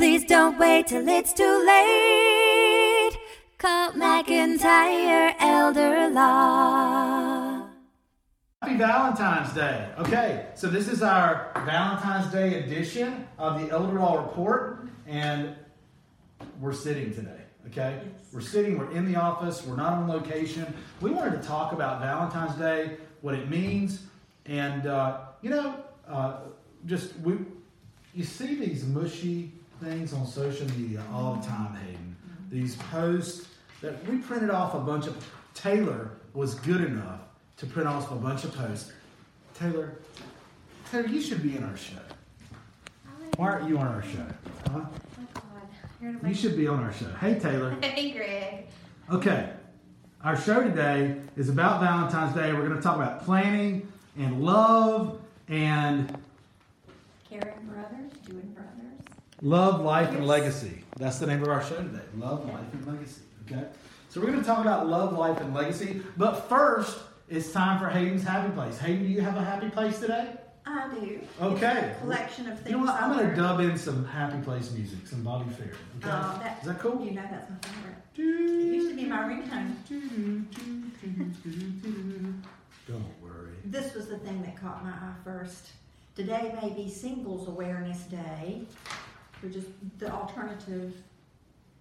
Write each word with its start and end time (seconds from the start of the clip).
Please 0.00 0.24
don't 0.24 0.58
wait 0.58 0.86
till 0.86 1.06
it's 1.06 1.34
too 1.34 1.62
late. 1.66 3.18
Call 3.58 3.92
McIntyre 3.92 5.34
Elder 5.38 6.08
Law. 6.08 7.66
Happy 8.62 8.78
Valentine's 8.78 9.52
Day. 9.52 9.90
Okay, 9.98 10.46
so 10.54 10.68
this 10.68 10.88
is 10.88 11.02
our 11.02 11.52
Valentine's 11.66 12.32
Day 12.32 12.64
edition 12.64 13.28
of 13.38 13.60
the 13.60 13.68
Elder 13.68 13.98
Law 13.98 14.26
Report, 14.26 14.88
and 15.06 15.54
we're 16.62 16.72
sitting 16.72 17.12
today. 17.12 17.42
Okay, 17.66 18.00
we're 18.32 18.40
sitting. 18.40 18.78
We're 18.78 18.92
in 18.92 19.04
the 19.04 19.20
office. 19.20 19.66
We're 19.66 19.76
not 19.76 19.92
on 19.92 20.08
location. 20.08 20.64
We 21.02 21.10
wanted 21.10 21.42
to 21.42 21.46
talk 21.46 21.74
about 21.74 22.00
Valentine's 22.00 22.54
Day, 22.54 22.96
what 23.20 23.34
it 23.34 23.50
means, 23.50 24.04
and 24.46 24.86
uh, 24.86 25.18
you 25.42 25.50
know, 25.50 25.76
uh, 26.08 26.38
just 26.86 27.14
we. 27.20 27.36
You 28.14 28.24
see 28.24 28.56
these 28.56 28.86
mushy 28.86 29.52
things 29.80 30.12
on 30.12 30.26
social 30.26 30.66
media 30.78 31.02
all 31.12 31.34
the 31.34 31.46
time, 31.46 31.74
Hayden. 31.74 32.16
These 32.50 32.76
posts 32.76 33.48
that 33.80 34.04
we 34.06 34.18
printed 34.18 34.50
off 34.50 34.74
a 34.74 34.80
bunch 34.80 35.06
of. 35.06 35.16
Taylor 35.54 36.10
was 36.34 36.54
good 36.54 36.80
enough 36.80 37.20
to 37.56 37.66
print 37.66 37.88
off 37.88 38.10
a 38.10 38.14
bunch 38.14 38.44
of 38.44 38.54
posts. 38.54 38.92
Taylor, 39.54 39.92
Taylor, 40.90 41.08
you 41.08 41.20
should 41.20 41.42
be 41.42 41.56
in 41.56 41.64
our 41.64 41.76
show. 41.76 41.98
Why 43.36 43.48
aren't 43.48 43.68
you 43.68 43.78
on 43.78 43.86
our 43.86 44.02
show? 44.02 44.26
Huh? 44.70 44.80
Oh, 45.36 46.26
you 46.26 46.34
should 46.34 46.56
be 46.56 46.66
on 46.66 46.82
our 46.82 46.92
show. 46.92 47.10
Hey, 47.20 47.38
Taylor. 47.38 47.76
Hey, 47.82 48.10
Greg. 48.10 48.66
Okay, 49.10 49.50
our 50.22 50.36
show 50.36 50.62
today 50.62 51.16
is 51.36 51.48
about 51.48 51.80
Valentine's 51.80 52.34
Day. 52.34 52.52
We're 52.52 52.66
going 52.66 52.76
to 52.76 52.82
talk 52.82 52.96
about 52.96 53.24
planning 53.24 53.90
and 54.18 54.42
love 54.42 55.20
and 55.48 56.16
Caring 57.28 57.44
doing 57.44 57.66
Brothers. 57.68 58.09
Love, 59.42 59.80
life, 59.80 60.10
and 60.10 60.26
legacy. 60.26 60.82
That's 60.96 61.18
the 61.18 61.26
name 61.26 61.42
of 61.42 61.48
our 61.48 61.62
show 61.62 61.76
today. 61.76 62.02
Love, 62.16 62.46
life, 62.46 62.72
and 62.72 62.86
legacy. 62.86 63.22
Okay, 63.50 63.64
so 64.08 64.20
we're 64.20 64.28
going 64.28 64.40
to 64.40 64.46
talk 64.46 64.60
about 64.60 64.86
love, 64.88 65.16
life, 65.16 65.40
and 65.40 65.54
legacy. 65.54 66.02
But 66.16 66.48
first, 66.48 66.98
it's 67.28 67.52
time 67.52 67.78
for 67.80 67.88
Hayden's 67.88 68.22
happy 68.22 68.52
place. 68.52 68.78
Hayden, 68.78 69.02
do 69.02 69.08
you 69.08 69.20
have 69.20 69.36
a 69.36 69.44
happy 69.44 69.70
place 69.70 69.98
today? 69.98 70.28
I 70.66 70.88
do. 70.94 71.20
Okay. 71.40 71.94
Collection 72.00 72.46
of 72.48 72.58
things. 72.58 72.70
You 72.70 72.76
know 72.78 72.84
what? 72.84 73.00
I'm 73.02 73.12
going 73.16 73.28
to 73.30 73.34
dub 73.34 73.60
in 73.60 73.76
some 73.78 74.04
happy 74.04 74.40
place 74.42 74.70
music, 74.72 75.06
some 75.06 75.22
Bobby 75.24 75.50
Fair. 75.50 75.66
Okay, 75.68 75.76
Oh, 76.04 76.38
that- 76.42 76.58
is 76.60 76.66
that 76.68 76.78
cool? 76.78 77.04
You 77.04 77.12
know 77.12 77.22
that's 77.30 77.50
my 77.50 77.56
favorite. 77.62 77.96
It 78.16 78.74
used 78.74 78.90
to 78.90 78.96
be 78.96 79.04
my 79.06 79.20
ringtone. 79.20 79.74
Don't 82.86 83.04
worry. 83.22 83.54
This 83.64 83.94
was 83.94 84.08
the 84.08 84.18
thing 84.18 84.42
that 84.42 84.60
caught 84.60 84.84
my 84.84 84.90
eye 84.90 85.14
first. 85.24 85.70
Today 86.14 86.54
may 86.60 86.70
be 86.70 86.88
Singles 86.90 87.48
Awareness 87.48 88.00
Day, 88.02 88.62
which 89.40 89.56
is 89.56 89.64
the 89.98 90.10
alternative 90.10 90.94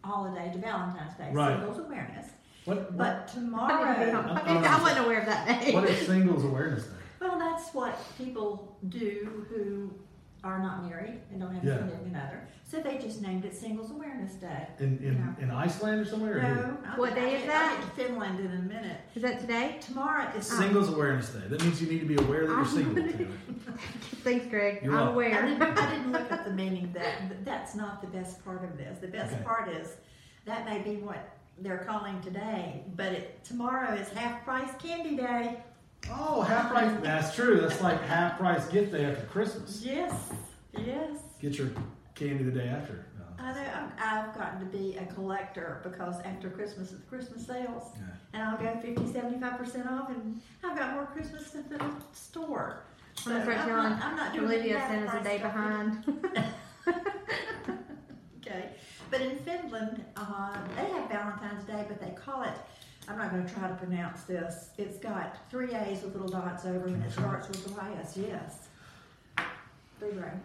holiday 0.04 0.52
to 0.52 0.58
Valentine's 0.60 1.16
Day. 1.16 1.30
Right. 1.32 1.58
Singles 1.60 1.80
Awareness. 1.80 2.28
What? 2.66 2.98
But 2.98 3.08
what 3.08 3.28
tomorrow, 3.28 3.84
I 3.84 4.82
wasn't 4.82 5.06
aware 5.06 5.20
of 5.20 5.26
that 5.26 5.62
day. 5.62 5.74
what 5.74 5.86
is 5.86 6.06
Singles 6.06 6.44
Awareness 6.44 6.86
Day? 6.86 6.94
well, 7.22 7.38
that's 7.40 7.74
what 7.74 7.98
people 8.18 8.78
do 8.90 9.46
who 9.50 9.92
are 10.44 10.60
not 10.60 10.84
married 10.88 11.20
and 11.32 11.42
don't 11.42 11.54
have 11.54 11.64
Yeah. 11.64 11.74
a 11.74 11.78
significant 11.80 12.16
other. 12.16 12.48
So 12.64 12.80
they 12.82 12.98
just 12.98 13.22
named 13.22 13.46
it 13.46 13.56
Singles 13.56 13.92
Awareness 13.92 14.34
Day. 14.34 14.68
In 14.80 14.98
in, 15.00 15.34
Yeah. 15.40 15.44
in 15.44 15.52
Iceland 15.52 16.02
or 16.02 16.06
somewhere? 16.06 16.42
No, 16.42 16.78
I'll 16.88 16.98
What 17.00 17.16
get- 17.16 17.24
day 17.26 17.36
is 17.36 17.44
get- 17.44 17.56
I'll 17.56 17.70
that? 17.76 17.80
get 17.82 17.96
to 17.98 18.04
Finland 18.08 18.40
in 18.40 18.46
a 18.52 18.62
minute. 18.62 18.98
Is 19.16 19.22
that 19.24 19.40
today? 19.40 19.78
Tomorrow 19.82 20.30
is 20.38 20.50
ah. 20.52 20.60
Singles 20.60 20.90
Awareness 20.90 21.30
Day. 21.34 21.48
That 21.50 21.62
means 21.64 21.82
you 21.82 21.90
need 21.90 22.00
to 22.00 22.06
be 22.06 22.16
aware 22.16 22.46
that 22.48 22.54
you're 22.54 22.66
single. 22.66 23.04
Thanks, 24.24 24.46
Greg. 24.48 24.82
You're 24.84 24.94
I'm 24.96 25.16
welcome. 25.16 25.20
I 25.20 25.38
aware. 25.38 25.46
didn't, 25.46 25.62
I 25.78 25.92
didn't 25.92 26.12
look 26.12 26.32
up 26.32 26.46
the 26.46 26.52
meaning 26.64 26.86
of 26.86 26.94
that. 26.94 27.44
That's 27.46 27.76
not 27.76 28.02
the 28.02 28.08
best 28.08 28.44
part 28.46 28.64
of 28.64 28.78
this. 28.78 29.00
The 29.00 29.08
best 29.08 29.34
Okay. 29.34 29.44
part 29.44 29.68
is 29.70 29.96
that 30.46 30.66
may 30.66 30.80
be 30.82 30.98
what 30.98 31.30
they're 31.62 31.80
calling 31.86 32.22
today, 32.22 32.84
but 32.96 33.08
it, 33.12 33.44
tomorrow 33.44 33.94
is 33.94 34.10
half 34.10 34.44
price 34.46 34.70
candy 34.82 35.16
day. 35.18 35.64
Oh, 36.10 36.42
half 36.42 36.70
price. 36.72 36.92
That's 37.02 37.36
true. 37.36 37.60
That's 37.62 37.82
like 37.82 38.02
half 38.04 38.38
price 38.38 38.68
gift 38.68 38.92
day 38.92 39.06
after 39.06 39.26
Christmas. 39.28 39.82
Yes, 39.84 40.14
yes. 40.78 41.18
Get 41.42 41.58
your 41.58 41.70
candy 42.16 42.44
the 42.44 42.52
day 42.52 42.68
after. 42.68 43.06
No. 43.18 43.44
I 43.46 43.54
know. 43.54 43.70
I'm, 43.76 43.92
I've 44.02 44.36
gotten 44.38 44.60
to 44.60 44.66
be 44.66 44.98
a 44.98 45.06
collector 45.14 45.82
because 45.84 46.16
after 46.22 46.50
Christmas 46.50 46.92
is 46.92 47.02
Christmas 47.10 47.46
sales, 47.46 47.84
Yeah. 47.96 48.04
and 48.34 48.44
I'll 48.44 48.58
go 48.58 48.80
50, 48.82 49.12
75 49.12 49.58
percent 49.58 49.88
off, 49.88 50.10
and 50.10 50.42
I've 50.64 50.78
got 50.78 50.94
more 50.94 51.06
Christmas 51.08 51.48
stuff 51.48 51.72
in 51.72 51.78
the 51.78 51.92
store. 52.14 52.84
I'm 53.26 53.32
gonna 53.34 53.44
start 53.44 53.58
I'm 53.58 53.68
telling 53.68 53.90
not, 53.90 54.04
I'm 54.04 54.16
not 54.16 54.34
doing 54.34 54.46
Olivia 54.46 54.80
half 54.80 54.90
Santa's 54.92 55.10
a 55.10 55.12
price 55.12 55.24
day 55.26 55.38
behind. 55.38 56.54
Okay, 58.42 58.70
but 59.12 59.22
in 59.22 59.38
Finland, 59.40 60.04
uh, 60.16 60.58
they 60.76 60.90
have 60.92 61.08
Valentine's 61.10 61.64
Day, 61.66 61.86
but 61.88 62.00
they 62.02 62.12
call 62.12 62.42
it. 62.44 62.54
I'm 63.10 63.18
not 63.18 63.32
going 63.32 63.44
to 63.46 63.52
try 63.54 63.68
to 63.68 63.74
pronounce 63.74 64.22
this. 64.24 64.70
It's 64.78 65.00
got 65.00 65.38
three 65.50 65.74
A's 65.74 66.04
with 66.04 66.14
little 66.14 66.30
dots 66.30 66.66
over 66.66 66.80
them, 66.86 66.94
and 66.96 67.04
it 67.06 67.12
starts 67.12 67.48
with 67.48 67.66
the 67.66 67.74
Y-S. 67.74 68.16
Yes. 68.16 68.68
Blue 70.00 70.12
brain. 70.12 70.40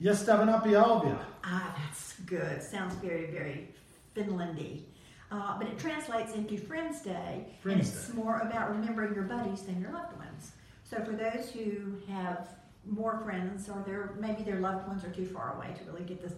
Yes, 0.00 0.24
Stavanapia. 0.24 1.16
Ah, 1.44 1.76
that's 1.78 2.14
good. 2.26 2.60
Sounds 2.60 2.94
very, 2.96 3.26
very 3.30 3.68
Finlandy. 4.16 4.82
Uh, 5.30 5.56
but 5.58 5.68
it 5.68 5.78
translates 5.78 6.34
into 6.34 6.58
Friends 6.58 7.00
Day, 7.02 7.46
Friends 7.62 7.88
and 7.88 7.98
it's 7.98 8.08
Day. 8.08 8.14
more 8.14 8.40
about 8.40 8.70
remembering 8.70 9.14
your 9.14 9.22
buddies 9.24 9.62
than 9.62 9.80
your 9.80 9.92
loved 9.92 10.16
ones. 10.18 10.52
So 10.82 11.02
for 11.04 11.12
those 11.12 11.50
who 11.50 11.98
have 12.12 12.48
more 12.84 13.18
friends, 13.24 13.68
or 13.68 13.82
their 13.86 14.14
maybe 14.18 14.42
their 14.42 14.58
loved 14.60 14.88
ones 14.88 15.04
are 15.04 15.10
too 15.10 15.24
far 15.24 15.56
away 15.56 15.72
to 15.78 15.84
really 15.90 16.04
get 16.04 16.20
this, 16.20 16.32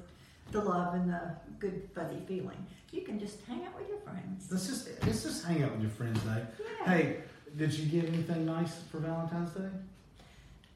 the 0.50 0.60
love 0.60 0.94
and 0.94 1.10
the 1.10 1.20
good 1.58 1.88
fuzzy 1.94 2.20
feeling, 2.26 2.66
you 2.92 3.02
can 3.02 3.18
just 3.18 3.38
hang 3.46 3.64
out 3.64 3.78
with 3.78 3.88
your 3.88 3.98
friends. 3.98 4.46
Let's 4.50 4.66
just 4.66 4.88
let's 5.06 5.22
just 5.22 5.44
hang 5.44 5.62
out 5.62 5.72
with 5.72 5.82
your 5.82 5.90
friends 5.90 6.20
day. 6.20 6.42
Yeah, 6.60 6.86
Hey, 6.94 7.16
did 7.56 7.72
you 7.72 7.86
get 7.86 8.08
anything 8.12 8.44
nice 8.46 8.74
for 8.90 8.98
Valentine's 8.98 9.50
Day? 9.50 9.68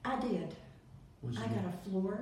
I 0.05 0.19
did. 0.21 0.55
I 1.27 1.47
get? 1.47 1.65
got 1.65 1.75
a 1.75 1.91
floor 1.91 2.21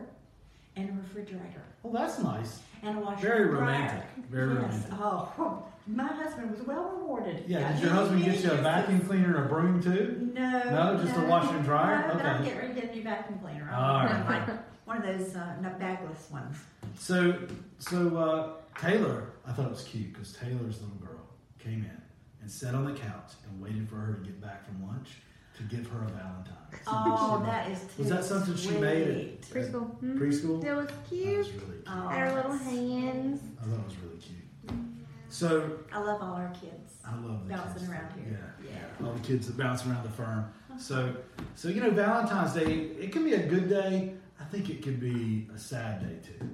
and 0.76 0.88
a 0.90 0.92
refrigerator 0.92 1.62
Oh, 1.84 1.92
that's 1.92 2.18
nice. 2.18 2.60
and 2.82 2.98
a 2.98 3.00
washer. 3.00 3.20
Very 3.26 3.42
and 3.42 3.50
dryer. 3.50 3.60
romantic. 3.60 4.04
Very 4.30 4.54
yes. 4.54 4.62
romantic. 4.62 4.92
Oh, 4.94 5.64
my 5.86 6.06
husband 6.08 6.50
was 6.50 6.66
well 6.66 6.90
rewarded. 6.98 7.44
Yeah. 7.46 7.72
Did 7.72 7.82
your 7.82 7.92
husband 7.92 8.24
get 8.24 8.42
you 8.42 8.50
a 8.50 8.56
vacuum 8.56 9.00
cleaner 9.00 9.36
and 9.36 9.46
a 9.46 9.48
broom 9.48 9.82
too? 9.82 10.32
No. 10.34 10.62
No, 10.94 11.02
just 11.04 11.16
a 11.16 11.20
washer 11.22 11.54
and 11.56 11.64
dryer? 11.64 12.08
No, 12.08 12.14
but 12.14 12.26
I'm 12.26 12.44
getting 12.44 12.58
ready 12.58 12.74
to 12.74 12.80
get 12.80 12.90
a 12.92 12.96
new 12.96 13.02
vacuum 13.02 13.38
cleaner. 13.38 13.70
All 13.72 14.04
right. 14.04 14.48
one 14.84 14.96
of 14.98 15.18
those 15.18 15.34
uh, 15.36 15.54
bagless 15.78 16.28
ones. 16.30 16.56
So, 16.98 17.38
so 17.78 18.16
uh, 18.16 18.78
Taylor, 18.80 19.30
I 19.46 19.52
thought 19.52 19.66
it 19.66 19.70
was 19.70 19.84
cute 19.84 20.12
because 20.12 20.32
Taylor's 20.32 20.80
little 20.80 20.96
girl 21.04 21.20
came 21.58 21.84
in 21.84 22.00
and 22.40 22.50
sat 22.50 22.74
on 22.74 22.84
the 22.84 22.92
couch 22.98 23.32
and 23.48 23.60
waited 23.62 23.88
for 23.88 23.96
her 23.96 24.14
to 24.14 24.20
get 24.24 24.40
back 24.40 24.64
from 24.66 24.86
lunch 24.86 25.08
to 25.56 25.62
give 25.64 25.86
her 25.88 25.98
a 26.04 26.08
Valentine. 26.08 26.52
Oh, 26.86 27.42
that 27.46 27.70
is 27.70 27.80
too 27.80 28.02
Was 28.02 28.08
that 28.10 28.24
something 28.24 28.56
she 28.56 28.70
made 28.72 29.42
sweet. 29.44 29.64
Preschool. 29.64 29.96
Mhm. 30.02 30.18
preschool. 30.18 30.64
It 30.64 30.74
was 30.74 30.90
cute. 31.08 31.22
That 31.22 31.36
was 31.36 31.46
cute. 31.48 31.62
really 31.62 31.72
cute. 31.76 31.84
Oh, 31.88 32.08
Had 32.08 32.28
her 32.28 32.34
little 32.36 32.52
hands. 32.52 33.40
I 33.60 33.64
thought 33.64 33.78
it 33.80 33.84
was 33.84 33.96
really 34.04 34.18
cute. 34.18 34.78
So 35.28 35.78
I 35.92 35.98
love 36.00 36.20
all 36.22 36.34
our 36.34 36.50
kids. 36.60 36.92
I 37.04 37.14
love 37.16 37.46
the 37.48 37.54
Bouncing 37.54 37.74
kids. 37.80 37.88
around 37.90 38.12
here. 38.14 38.54
Yeah, 38.64 38.70
Yeah. 39.00 39.06
all 39.06 39.12
the 39.14 39.20
kids 39.20 39.46
that 39.46 39.56
bounce 39.56 39.86
around 39.86 40.02
the 40.04 40.10
firm. 40.10 40.44
So, 40.78 41.14
so 41.54 41.68
you 41.68 41.80
know, 41.80 41.90
Valentine's 41.90 42.52
Day 42.52 42.64
it 43.00 43.12
can 43.12 43.24
be 43.24 43.32
a 43.34 43.46
good 43.46 43.68
day. 43.68 44.14
I 44.40 44.44
think 44.44 44.68
it 44.68 44.82
could 44.82 45.00
be 45.00 45.48
a 45.54 45.58
sad 45.58 46.00
day 46.02 46.18
too, 46.22 46.46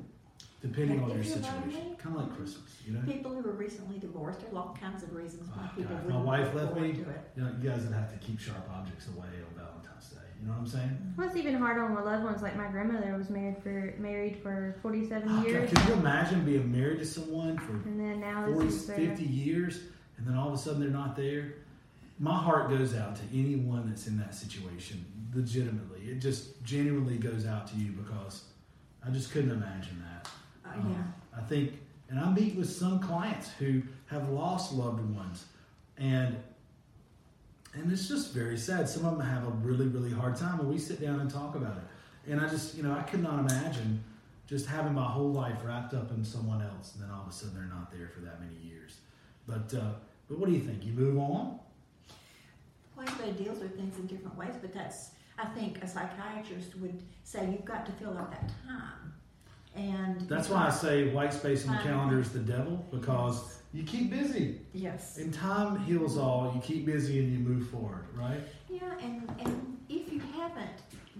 depending 0.62 0.98
If 0.98 1.04
on 1.04 1.10
your 1.14 1.24
situation. 1.24 1.60
lonely, 1.72 1.96
Kind 1.98 2.16
of 2.16 2.22
like 2.22 2.36
Christmas, 2.36 2.70
you 2.86 2.94
know. 2.94 3.00
People 3.04 3.32
who 3.34 3.48
are 3.48 3.52
recently 3.52 3.98
divorced, 3.98 4.40
there 4.40 4.50
are 4.52 4.56
all 4.58 4.76
kinds 4.80 5.02
of 5.02 5.14
reasons 5.14 5.48
why 5.54 5.68
Oh, 5.70 5.76
people 5.76 5.96
God, 5.96 6.08
my 6.08 6.20
wife 6.20 6.54
left 6.54 6.74
me. 6.76 6.92
to 6.92 7.00
it. 7.02 7.30
You 7.36 7.42
know, 7.42 7.50
you 7.60 7.68
guys 7.68 7.82
would 7.84 7.92
have 7.92 8.10
to 8.12 8.18
keep 8.26 8.38
sharp 8.40 8.68
objects 8.72 9.08
away 9.08 9.26
on 9.26 9.54
Valentine's 9.56 10.08
Day. 10.10 10.16
You 10.40 10.46
know 10.48 10.54
what 10.54 10.60
I'm 10.60 10.66
saying? 10.66 10.88
Mm-hmm. 10.88 11.20
Well, 11.20 11.28
it's 11.28 11.36
even 11.36 11.54
harder 11.56 11.82
on 11.84 11.94
my 11.94 12.02
loved 12.02 12.24
ones. 12.24 12.42
Like 12.42 12.56
my 12.56 12.68
grandmother 12.68 13.14
was 13.16 13.28
married 13.30 13.58
for 13.62 13.94
married 13.98 14.36
for 14.42 14.76
47 14.82 15.28
Oh, 15.28 15.36
God, 15.36 15.46
years, 15.46 15.70
could 15.72 15.88
you 15.88 15.94
imagine 15.94 16.44
being 16.44 16.70
married 16.72 16.98
to 17.00 17.06
someone 17.06 17.58
for 17.58 17.72
and 17.88 17.98
then 18.00 18.20
now 18.20 18.46
40, 18.46 18.64
this 18.66 18.74
is 18.74 18.86
their 18.86 18.96
50 18.96 19.22
years 19.24 19.80
and 20.18 20.26
then 20.26 20.34
all 20.36 20.48
of 20.48 20.54
a 20.54 20.58
sudden 20.58 20.80
they're 20.80 20.90
not 20.90 21.16
there? 21.16 21.54
My 22.18 22.34
heart 22.36 22.70
goes 22.70 22.94
out 22.94 23.16
to 23.16 23.22
anyone 23.32 23.88
that's 23.88 24.06
in 24.06 24.16
that 24.18 24.34
situation, 24.34 25.04
legitimately. 25.34 26.02
It 26.10 26.20
just 26.20 26.62
genuinely 26.62 27.16
goes 27.18 27.46
out 27.46 27.66
to 27.68 27.76
you 27.76 27.90
because 27.92 28.44
I 29.04 29.10
just 29.10 29.32
couldn't 29.32 29.50
imagine 29.50 30.00
that. 30.04 30.28
Um, 30.74 30.90
yeah. 30.90 31.38
I 31.38 31.42
think, 31.42 31.72
and 32.08 32.20
I 32.20 32.30
meet 32.30 32.56
with 32.56 32.70
some 32.70 33.00
clients 33.00 33.50
who 33.58 33.82
have 34.06 34.28
lost 34.28 34.72
loved 34.72 35.00
ones, 35.14 35.46
and 35.96 36.36
and 37.74 37.90
it's 37.90 38.06
just 38.06 38.32
very 38.34 38.58
sad. 38.58 38.88
Some 38.88 39.06
of 39.06 39.16
them 39.16 39.26
have 39.26 39.46
a 39.46 39.50
really, 39.50 39.86
really 39.86 40.12
hard 40.12 40.36
time, 40.36 40.60
and 40.60 40.68
we 40.68 40.78
sit 40.78 41.00
down 41.00 41.20
and 41.20 41.30
talk 41.30 41.54
about 41.54 41.76
it. 41.78 42.30
And 42.30 42.40
I 42.40 42.48
just, 42.48 42.76
you 42.76 42.82
know, 42.82 42.92
I 42.92 43.02
could 43.02 43.22
not 43.22 43.38
imagine 43.38 44.04
just 44.46 44.66
having 44.66 44.92
my 44.92 45.04
whole 45.06 45.32
life 45.32 45.56
wrapped 45.64 45.94
up 45.94 46.10
in 46.10 46.22
someone 46.24 46.60
else, 46.60 46.94
and 46.94 47.02
then 47.02 47.10
all 47.10 47.22
of 47.22 47.28
a 47.28 47.32
sudden 47.32 47.54
they're 47.54 47.64
not 47.64 47.90
there 47.90 48.10
for 48.14 48.20
that 48.20 48.40
many 48.40 48.56
years. 48.62 48.98
But 49.46 49.72
uh, 49.74 49.92
but 50.28 50.38
what 50.38 50.48
do 50.48 50.54
you 50.54 50.60
think? 50.60 50.84
You 50.84 50.92
move 50.92 51.18
on? 51.18 51.58
Well, 52.96 53.06
everybody 53.08 53.44
deals 53.44 53.60
with 53.60 53.76
things 53.76 53.98
in 53.98 54.06
different 54.06 54.36
ways, 54.36 54.54
but 54.60 54.74
that's, 54.74 55.10
I 55.38 55.46
think, 55.46 55.82
a 55.82 55.88
psychiatrist 55.88 56.76
would 56.76 57.02
say 57.24 57.50
you've 57.50 57.64
got 57.64 57.86
to 57.86 57.92
fill 57.92 58.16
out 58.16 58.30
that 58.30 58.50
time. 58.66 59.11
And 59.74 60.20
That's 60.28 60.48
why 60.50 60.66
I 60.66 60.70
say 60.70 61.08
white 61.12 61.32
space 61.32 61.66
on 61.66 61.76
the 61.76 61.82
calendar 61.82 62.20
is 62.20 62.30
the 62.30 62.40
devil 62.40 62.84
because 62.90 63.58
you 63.72 63.84
keep 63.84 64.10
busy. 64.10 64.60
yes, 64.74 65.16
And 65.16 65.32
time 65.32 65.78
heals 65.84 66.18
all. 66.18 66.52
You 66.54 66.60
keep 66.60 66.84
busy 66.84 67.20
and 67.20 67.32
you 67.32 67.38
move 67.38 67.68
forward, 67.70 68.06
right? 68.14 68.40
yeah, 68.68 68.80
and 69.02 69.30
and 69.44 69.78
if 69.88 70.12
you 70.12 70.20
haven't 70.34 70.70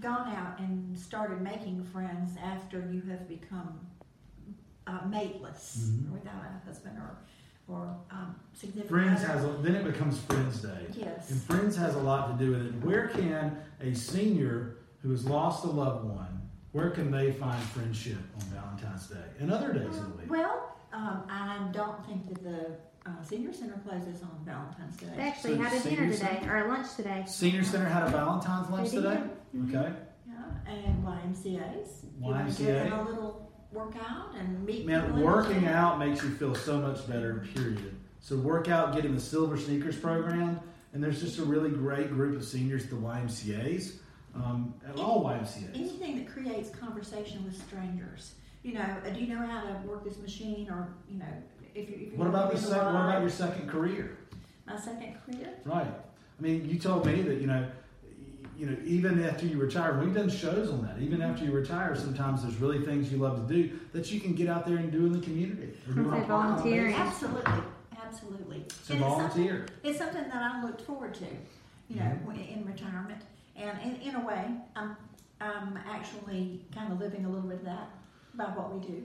gone 0.01 0.27
out 0.35 0.59
and 0.59 0.97
started 0.97 1.41
making 1.41 1.83
friends 1.85 2.35
after 2.43 2.79
you 2.91 3.01
have 3.09 3.27
become 3.27 3.79
uh, 4.87 4.99
mateless 5.07 5.89
Mhm. 5.91 6.11
without 6.11 6.43
a 6.43 6.65
husband 6.67 6.97
or 6.97 7.17
or 7.69 7.95
um, 8.11 8.35
significant 8.53 8.89
Friends 8.89 9.23
other, 9.23 9.33
has 9.33 9.45
a, 9.45 9.47
then 9.61 9.75
it 9.75 9.85
becomes 9.85 10.19
Friends 10.19 10.61
Day. 10.61 10.85
yes, 10.97 11.31
And 11.31 11.41
Friends 11.43 11.77
has 11.77 11.95
a 11.95 11.99
lot 11.99 12.37
to 12.37 12.45
do 12.45 12.51
with 12.51 12.65
it. 12.65 12.73
Where 12.85 13.07
can 13.07 13.57
a 13.79 13.93
senior 13.93 14.75
who 15.01 15.11
has 15.11 15.25
lost 15.25 15.63
a 15.63 15.67
loved 15.69 16.03
one, 16.03 16.32
where 16.73 16.89
can 16.89 17.09
they 17.11 17.31
find 17.31 17.61
friendship 17.69 18.17
on 18.35 18.41
Valentine's 18.47 19.07
Day 19.07 19.15
and 19.39 19.51
other 19.51 19.71
days 19.73 19.97
of 19.97 20.11
the 20.11 20.17
week? 20.17 20.29
Well, 20.29 20.75
um, 20.91 21.23
I 21.29 21.67
don't 21.71 22.05
think 22.05 22.27
that 22.29 22.43
the 22.43 23.09
uh, 23.09 23.21
senior 23.23 23.53
center 23.53 23.79
closes 23.87 24.21
on 24.23 24.31
Valentine's 24.45 24.97
Day. 24.97 25.07
They 25.15 25.23
actually 25.23 25.55
So 25.57 25.61
had 25.63 25.73
a 25.73 25.83
dinner 25.83 26.11
today 26.11 26.17
center? 26.41 26.55
or 26.57 26.65
a 26.65 26.67
lunch 26.67 26.95
today. 26.95 27.23
Senior 27.27 27.63
Center 27.63 27.85
had 27.85 28.03
a 28.03 28.09
Valentine's 28.09 28.69
lunch 28.69 28.89
They 28.91 28.95
did. 28.97 29.03
today. 29.03 29.23
Mhm. 29.55 29.69
Okay. 29.75 29.93
Yeah, 30.27 30.71
and 30.73 31.03
YMCA's. 31.03 32.05
You 32.17 32.23
wanna 32.31 32.43
YMCA. 32.45 32.65
get 32.89 32.93
a 32.93 33.01
little 33.03 33.51
workout 33.71 34.35
and 34.37 34.63
meet 34.65 34.85
Man, 34.85 35.01
people 35.01 35.17
in 35.17 35.23
working 35.23 35.61
the- 35.63 35.73
out 35.73 35.99
makes 35.99 36.23
you 36.23 36.29
feel 36.31 36.55
so 36.55 36.79
much 36.79 37.07
better, 37.07 37.45
period. 37.55 37.95
So 38.19 38.37
work 38.37 38.69
out, 38.69 38.95
get 38.95 39.03
in 39.05 39.13
the 39.15 39.21
Silver 39.21 39.57
Sneakers 39.57 39.97
program, 39.97 40.59
and 40.93 41.03
there's 41.03 41.19
just 41.21 41.39
a 41.39 41.43
really 41.43 41.71
great 41.71 42.09
group 42.09 42.35
of 42.37 42.43
seniors 42.45 42.83
at 42.85 42.89
the 42.91 42.95
YMCA's, 42.95 43.99
um, 44.35 44.73
at 44.87 44.95
all 44.99 45.23
YMCA's. 45.25 45.69
Anything 45.75 46.17
that 46.17 46.27
creates 46.31 46.69
conversation 46.69 47.43
with 47.45 47.57
strangers. 47.67 48.33
You 48.63 48.73
know, 48.75 48.81
uh, 49.05 49.09
do 49.09 49.19
you 49.19 49.33
know 49.33 49.45
how 49.45 49.61
to 49.61 49.73
work 49.87 50.03
this 50.03 50.17
machine, 50.19 50.69
or 50.69 50.87
you 51.09 51.19
know, 51.19 51.25
if 51.75 51.89
you. 51.89 51.95
If 51.95 52.01
you're 52.09 52.17
What 52.17 52.27
about 52.27 52.51
the 52.51 52.57
in 52.57 52.63
sec- 52.63 52.77
What 52.77 52.87
about 52.89 53.21
your 53.21 53.29
second 53.29 53.69
career? 53.69 54.17
my 54.65 54.77
second 54.79 55.15
career? 55.25 55.49
Right. 55.65 55.85
I 55.87 56.41
mean, 56.41 56.67
you 56.69 56.79
told 56.79 57.05
me 57.05 57.21
that 57.23 57.41
you 57.41 57.47
know, 57.47 57.67
you 58.57 58.67
know, 58.67 58.77
even 58.85 59.21
after 59.25 59.45
you 59.45 59.57
retire, 59.59 59.99
we've 59.99 60.13
done 60.13 60.29
shows 60.29 60.69
on 60.69 60.81
that. 60.85 60.97
Even 61.01 61.21
after 61.21 61.43
you 61.43 61.51
retire, 61.51 61.95
sometimes 61.95 62.43
there's 62.43 62.55
really 62.57 62.79
things 62.85 63.11
you 63.11 63.17
love 63.17 63.45
to 63.47 63.53
do 63.53 63.77
that 63.91 64.11
you 64.11 64.19
can 64.21 64.33
get 64.33 64.47
out 64.47 64.65
there 64.65 64.77
and 64.77 64.91
do 64.91 65.05
in 65.05 65.11
the 65.11 65.19
community. 65.19 65.73
Or 65.89 65.93
do 65.95 66.01
I'd 66.01 66.05
on 66.05 66.13
say 66.13 66.23
a 66.23 66.27
part-time 66.27 66.27
volunteering. 66.55 66.95
Absolutely, 66.95 67.53
absolutely. 68.01 68.65
So 68.83 68.93
And 68.93 69.03
it's 69.03 69.15
something- 69.17 69.61
It's 69.83 69.97
something 69.97 70.23
that 70.23 70.41
I 70.41 70.63
looked 70.63 70.81
forward 70.81 71.13
to, 71.15 71.25
you 71.89 71.97
know, 71.97 72.17
Mhm. 72.27 72.55
in 72.57 72.65
retirement. 72.65 73.21
And 73.55 73.77
in, 73.83 74.09
in 74.09 74.15
a 74.15 74.25
way, 74.25 74.45
I'm, 74.75 74.95
I'm 75.39 75.77
actually 75.87 76.61
kind 76.73 76.91
of 76.91 76.99
living 76.99 77.25
a 77.25 77.29
little 77.29 77.47
bit 77.49 77.59
of 77.59 77.65
that 77.65 77.89
by 78.33 78.45
what 78.45 78.73
we 78.73 78.85
do. 78.85 79.03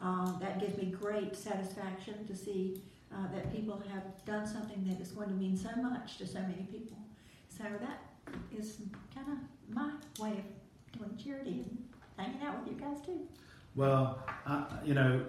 Um, 0.00 0.38
that 0.40 0.60
gives 0.60 0.76
me 0.76 0.86
great 0.86 1.36
satisfaction 1.36 2.26
to 2.26 2.34
see 2.34 2.82
uh, 3.14 3.32
that 3.34 3.54
people 3.54 3.82
have 3.92 4.24
done 4.24 4.46
something 4.46 4.84
that 4.88 5.00
is 5.00 5.12
going 5.12 5.28
to 5.28 5.34
mean 5.34 5.56
so 5.56 5.70
much 5.80 6.18
to 6.18 6.26
so 6.26 6.40
many 6.40 6.66
people. 6.70 6.96
So 7.48 7.64
that 7.80 8.00
is 8.56 8.78
kind 9.14 9.26
of 9.28 9.74
my 9.74 9.92
way 10.18 10.30
of 10.38 10.98
doing 10.98 11.16
charity 11.22 11.64
and 11.68 11.78
hanging 12.16 12.42
out 12.42 12.58
with 12.60 12.72
you 12.72 12.80
guys 12.80 13.04
too. 13.04 13.20
Well, 13.74 14.18
I, 14.46 14.64
you 14.84 14.94
know, 14.94 15.24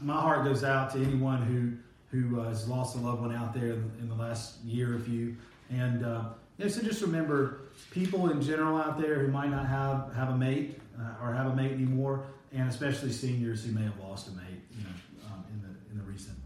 my 0.00 0.20
heart 0.20 0.44
goes 0.44 0.64
out 0.64 0.90
to 0.92 0.98
anyone 0.98 1.42
who 1.42 1.72
who 2.10 2.40
uh, 2.40 2.48
has 2.48 2.68
lost 2.68 2.96
a 2.96 2.98
loved 2.98 3.20
one 3.20 3.32
out 3.32 3.54
there 3.54 3.68
in, 3.68 3.90
in 4.00 4.08
the 4.08 4.14
last 4.16 4.60
year 4.64 4.96
or 4.96 4.98
few, 4.98 5.36
and 5.70 6.04
uh, 6.04 6.24
know, 6.60 6.68
so 6.68 6.82
just 6.82 7.02
remember 7.02 7.60
people 7.90 8.30
in 8.30 8.40
general 8.42 8.76
out 8.76 9.00
there 9.00 9.18
who 9.18 9.28
might 9.28 9.50
not 9.50 9.66
have 9.66 10.12
have 10.14 10.30
a 10.30 10.36
mate 10.36 10.80
uh, 10.98 11.24
or 11.24 11.32
have 11.32 11.46
a 11.46 11.56
mate 11.56 11.72
anymore, 11.72 12.24
and 12.52 12.68
especially 12.68 13.12
seniors 13.12 13.64
who 13.64 13.72
may 13.72 13.82
have 13.82 13.98
lost 14.00 14.28
a 14.28 14.32
mate, 14.32 14.60
you 14.76 14.84
know, 14.84 14.90
um, 15.26 15.44
in 15.52 15.62
the 15.62 15.90
in 15.90 15.98
the 15.98 16.04
recent 16.04 16.36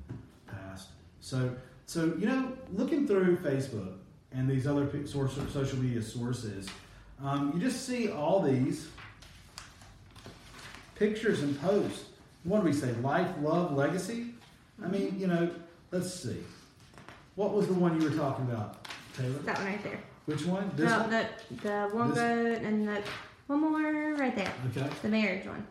past. 0.47 0.89
So, 1.21 1.55
so 1.87 2.15
you 2.19 2.27
know, 2.27 2.53
looking 2.73 3.07
through 3.07 3.39
Facebook 3.39 3.97
and 4.33 4.49
these 4.49 4.67
other 4.67 4.89
source, 5.07 5.39
social 5.53 5.79
media 5.79 6.03
sources, 6.03 6.69
um, 7.23 7.53
you 7.55 7.61
just 7.61 7.87
see 7.87 8.11
all 8.11 8.41
these 8.41 8.89
pictures 10.95 11.43
and 11.43 11.61
posts. 11.61 12.07
What 12.45 12.61
do 12.61 12.67
we 12.67 12.73
say? 12.73 12.93
Life, 12.95 13.29
love, 13.41 13.73
legacy? 13.73 14.27
I 14.83 14.89
mean, 14.89 15.19
you 15.19 15.27
know, 15.27 15.51
let's 15.91 16.13
see. 16.13 16.39
What 17.37 17.53
was 17.53 17.67
the 17.67 17.75
one 17.75 18.01
you 18.01 18.09
were 18.09 18.15
talking 18.15 18.45
about, 18.45 18.87
Taylor? 19.17 19.39
That 19.45 19.59
one 19.59 19.67
right 19.67 19.83
there. 19.83 20.01
Which 20.27 20.45
one? 20.47 20.71
This 20.77 20.91
no, 20.91 21.01
one? 21.01 21.11
the 21.11 21.27
the 21.63 21.89
one 21.93 22.09
This- 22.11 22.19
goat 22.19 22.63
and 22.67 22.89
the 22.89 23.03
one 23.47 23.61
more 23.61 24.15
right 24.15 24.35
there. 24.35 24.53
Okay. 24.71 24.89
The 25.03 25.09
marriage 25.09 25.47
one. 25.47 25.67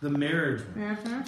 The 0.00 0.10
marriage 0.10 0.62
one. 0.74 0.84
Uh 0.84 0.96
huh. 1.04 1.22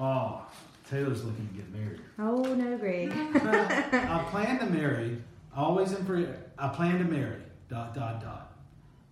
Oh, 0.00 0.46
Taylor's 0.90 1.24
looking 1.24 1.46
to 1.48 1.54
get 1.54 1.70
married. 1.74 2.00
Oh 2.18 2.42
no, 2.54 2.78
Greg. 2.78 3.10
I 3.12 4.26
plan 4.30 4.58
to 4.60 4.66
marry, 4.66 5.18
always 5.56 5.92
and 5.92 6.06
forever. 6.06 6.36
I 6.58 6.68
plan 6.68 6.98
to 6.98 7.04
marry, 7.04 7.42
dot, 7.68 7.94
dot, 7.94 8.20
dot. 8.22 8.52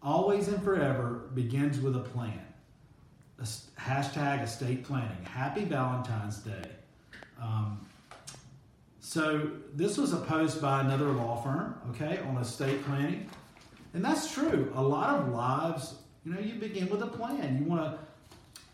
Always 0.03 0.49
and 0.49 0.63
forever 0.63 1.29
begins 1.35 1.81
with 1.81 1.97
a 1.97 2.01
plan. 2.01 2.41
A 3.39 3.43
s- 3.43 3.67
hashtag 3.79 4.43
estate 4.45 4.85
planning. 4.85 5.23
Happy 5.25 5.65
Valentine's 5.65 6.39
Day. 6.39 6.71
Um, 7.43 7.85
so 9.07 9.49
this 9.73 9.97
was 9.99 10.13
post 10.13 10.61
by 10.61 10.81
another 10.81 11.13
law 11.13 11.41
firm, 11.41 11.77
okay, 11.91 12.19
on 12.27 12.39
estate 12.39 12.85
planning. 12.85 13.31
And 13.95 14.05
that's 14.05 14.35
true. 14.35 14.73
A 14.75 14.83
lot 14.83 15.21
of 15.21 15.29
lives, 15.29 15.95
you 16.25 16.35
know, 16.35 16.41
you 16.41 16.55
begin 16.55 16.89
with 16.89 17.05
a 17.05 17.07
plan. 17.07 17.57
You 17.57 17.71
want 17.71 17.83
to 17.83 17.99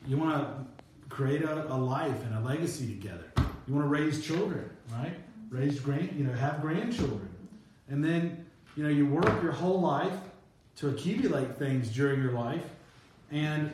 you 0.09 0.17
want 0.17 0.43
to 0.43 1.15
create 1.15 1.43
a, 1.43 1.71
a 1.71 1.77
life 1.77 2.25
and 2.25 2.35
a 2.35 2.41
legacy 2.41 2.87
together. 2.87 3.31
You 3.69 3.75
want 3.75 3.85
to 3.85 3.91
raise 3.91 4.25
children, 4.25 4.71
right? 4.91 5.13
Raise 5.51 5.79
grand, 5.79 6.15
you 6.17 6.25
know, 6.25 6.33
have 6.33 6.63
grandchildren, 6.63 7.29
and 7.91 8.03
then 8.03 8.47
you 8.75 8.85
know 8.85 8.89
you 8.89 9.05
work 9.05 9.43
your 9.43 9.53
whole 9.53 9.83
life 9.83 10.19
to 10.77 10.89
accumulate 10.89 11.59
things 11.59 11.91
during 11.91 12.23
your 12.23 12.33
life, 12.33 12.65
and 13.31 13.71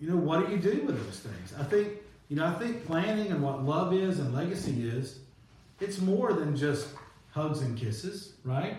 you 0.00 0.10
know 0.10 0.16
what 0.16 0.44
do 0.44 0.52
you 0.52 0.58
do 0.58 0.82
with 0.84 1.00
those 1.06 1.20
things? 1.20 1.54
I 1.56 1.62
think 1.62 1.92
you 2.28 2.36
know 2.36 2.46
I 2.46 2.52
think 2.54 2.86
planning 2.86 3.30
and 3.30 3.42
what 3.42 3.64
love 3.64 3.92
is 3.92 4.18
and 4.18 4.34
legacy 4.34 4.88
is, 4.88 5.20
it's 5.80 6.00
more 6.00 6.32
than 6.32 6.56
just 6.56 6.88
hugs 7.30 7.60
and 7.60 7.76
kisses, 7.76 8.32
right? 8.44 8.76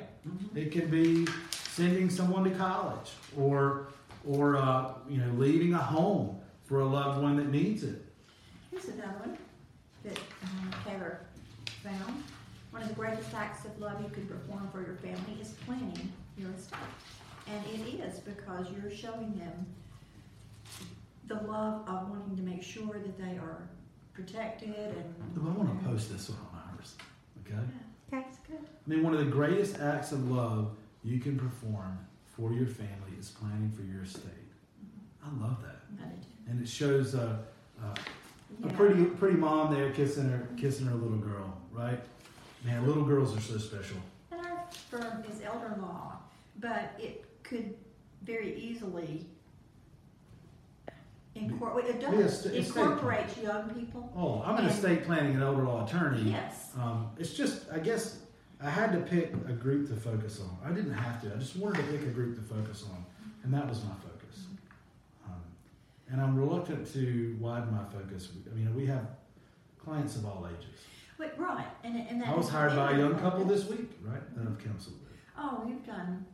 It 0.56 0.72
can 0.72 0.90
be 0.90 1.28
sending 1.52 2.10
someone 2.10 2.44
to 2.44 2.52
college 2.52 3.12
or 3.38 3.88
or 4.28 4.58
uh, 4.58 4.94
you 5.08 5.18
know 5.20 5.32
leaving 5.34 5.74
a 5.74 5.78
home 5.78 6.40
for 6.66 6.82
a 6.82 6.86
loved 6.86 7.22
one 7.22 7.38
that 7.38 7.50
needs 7.50 7.84
it. 7.84 8.04
Here's 8.72 8.86
another 8.86 9.20
one 9.20 9.38
that 10.04 10.18
um, 10.44 10.74
Taylor 10.86 11.22
found. 11.84 12.24
One 12.72 12.82
of 12.82 12.90
the 12.90 12.96
greatest 12.96 13.34
acts 13.34 13.66
of 13.66 13.80
love 13.80 14.02
you 14.02 14.10
could 14.10 14.28
perform 14.28 14.70
for 14.72 14.82
your 14.82 14.96
family 14.96 15.42
is 15.42 15.54
planning 15.66 16.12
your 16.38 16.52
estate. 16.52 16.78
And 17.48 17.66
it 17.68 18.02
is 18.02 18.20
because 18.20 18.68
you're 18.72 18.92
showing 18.92 19.38
them 19.38 19.66
the 21.28 21.36
love 21.36 21.88
of 21.88 22.10
wanting 22.10 22.36
to 22.38 22.44
make 22.44 22.64
sure 22.64 22.94
that 23.00 23.18
they 23.18 23.38
are 23.38 23.70
protected 24.14 24.70
and. 24.76 25.16
I 25.38 25.50
want 25.58 25.80
to 25.84 25.90
post 25.90 26.12
this 26.12 26.30
one 26.30 26.40
on 26.54 26.78
ours. 26.78 26.96
Okay. 27.46 27.56
Yeah, 27.56 28.20
that's 28.20 28.40
good. 28.40 28.60
I 28.60 28.90
mean, 28.90 29.04
one 29.04 29.14
of 29.14 29.20
the 29.20 29.32
greatest 29.32 29.80
acts 29.80 30.12
of 30.12 30.30
love 30.32 30.72
you 31.04 31.20
can 31.20 31.38
perform 31.38 32.00
for 32.26 32.54
your 32.54 32.68
family 32.68 33.14
is 33.20 33.30
planning 33.30 33.72
for 33.76 33.84
your 33.84 34.04
estate. 34.04 34.32
I 35.24 35.30
love 35.42 35.62
that, 35.62 35.82
I 36.02 36.08
do 36.10 36.28
and 36.50 36.62
it 36.62 36.68
shows 36.68 37.14
uh, 37.16 37.38
a 37.84 37.94
Yeah. 38.64 38.72
pretty 38.78 39.04
pretty 39.06 39.36
mom 39.36 39.74
there 39.74 39.92
kissing 39.92 40.30
her 40.30 40.48
kissing 40.56 40.86
her 40.88 40.96
little 40.96 41.18
girl, 41.18 41.54
right? 41.74 42.00
Man, 42.64 42.88
little 42.88 43.04
girls 43.04 43.36
are 43.36 43.42
so 43.42 43.58
special. 43.58 43.98
And 44.32 44.40
our 44.46 44.64
firm 44.90 45.24
is 45.30 45.42
elder 45.42 45.76
law, 45.82 46.20
but 46.60 46.94
it 46.98 47.26
could 47.44 47.76
very 48.24 48.58
easily 48.58 49.26
incorporate, 51.38 51.86
it 51.88 52.02
does, 52.02 52.40
sta- 52.40 52.50
estate 52.50 52.82
incorporates 52.82 53.38
young 53.38 53.70
people. 53.70 54.12
Oh, 54.16 54.42
I'm 54.46 54.58
an 54.58 54.66
And- 54.66 54.74
estate 54.74 55.06
planning 55.06 55.34
and 55.36 55.44
elder 55.44 55.64
law 55.64 55.86
attorney. 55.86 56.32
Yes. 56.32 56.72
Um, 56.78 57.10
it's 57.18 57.34
just, 57.34 57.70
I 57.72 57.80
guess, 57.80 58.20
I 58.62 58.70
had 58.70 58.92
to 58.94 59.00
pick 59.00 59.34
a 59.34 59.54
group 59.54 59.88
to 59.90 59.96
focus 59.96 60.42
on. 60.42 60.58
I 60.66 60.74
didn't 60.74 60.94
have 60.94 61.22
to. 61.22 61.34
I 61.34 61.38
just 61.38 61.56
wanted 61.58 61.78
to 61.86 61.92
pick 61.92 62.02
a 62.02 62.12
group 62.12 62.36
to 62.36 62.42
focus 62.42 62.86
on, 62.92 63.06
and 63.44 63.54
that 63.54 63.68
was 63.68 63.84
my 63.84 63.92
focus. 64.04 64.46
Um, 65.26 65.34
and 66.12 66.20
I'm 66.22 66.36
reluctant 66.36 66.92
to 66.94 67.38
widen 67.40 67.72
my 67.72 67.84
focus. 67.86 68.30
I 68.52 68.56
mean, 68.56 68.74
we 68.76 68.86
have 68.88 69.06
clients 69.84 70.16
of 70.16 70.26
all 70.26 70.48
ages. 70.48 70.82
Wait, 71.20 71.32
right, 71.38 71.68
and, 71.84 71.96
and 71.98 72.22
that. 72.22 72.30
I 72.30 72.36
was 72.36 72.50
hired 72.50 72.76
by 72.76 72.92
a 72.94 72.98
young 72.98 73.18
couple 73.20 73.44
this 73.46 73.66
week, 73.68 73.92
right? 74.04 74.22
That 74.36 74.48
I've 74.48 74.60
counseled 74.64 74.96
with. 75.02 75.14
Oh, 75.38 75.64
we've 75.66 75.86
done 75.86 76.26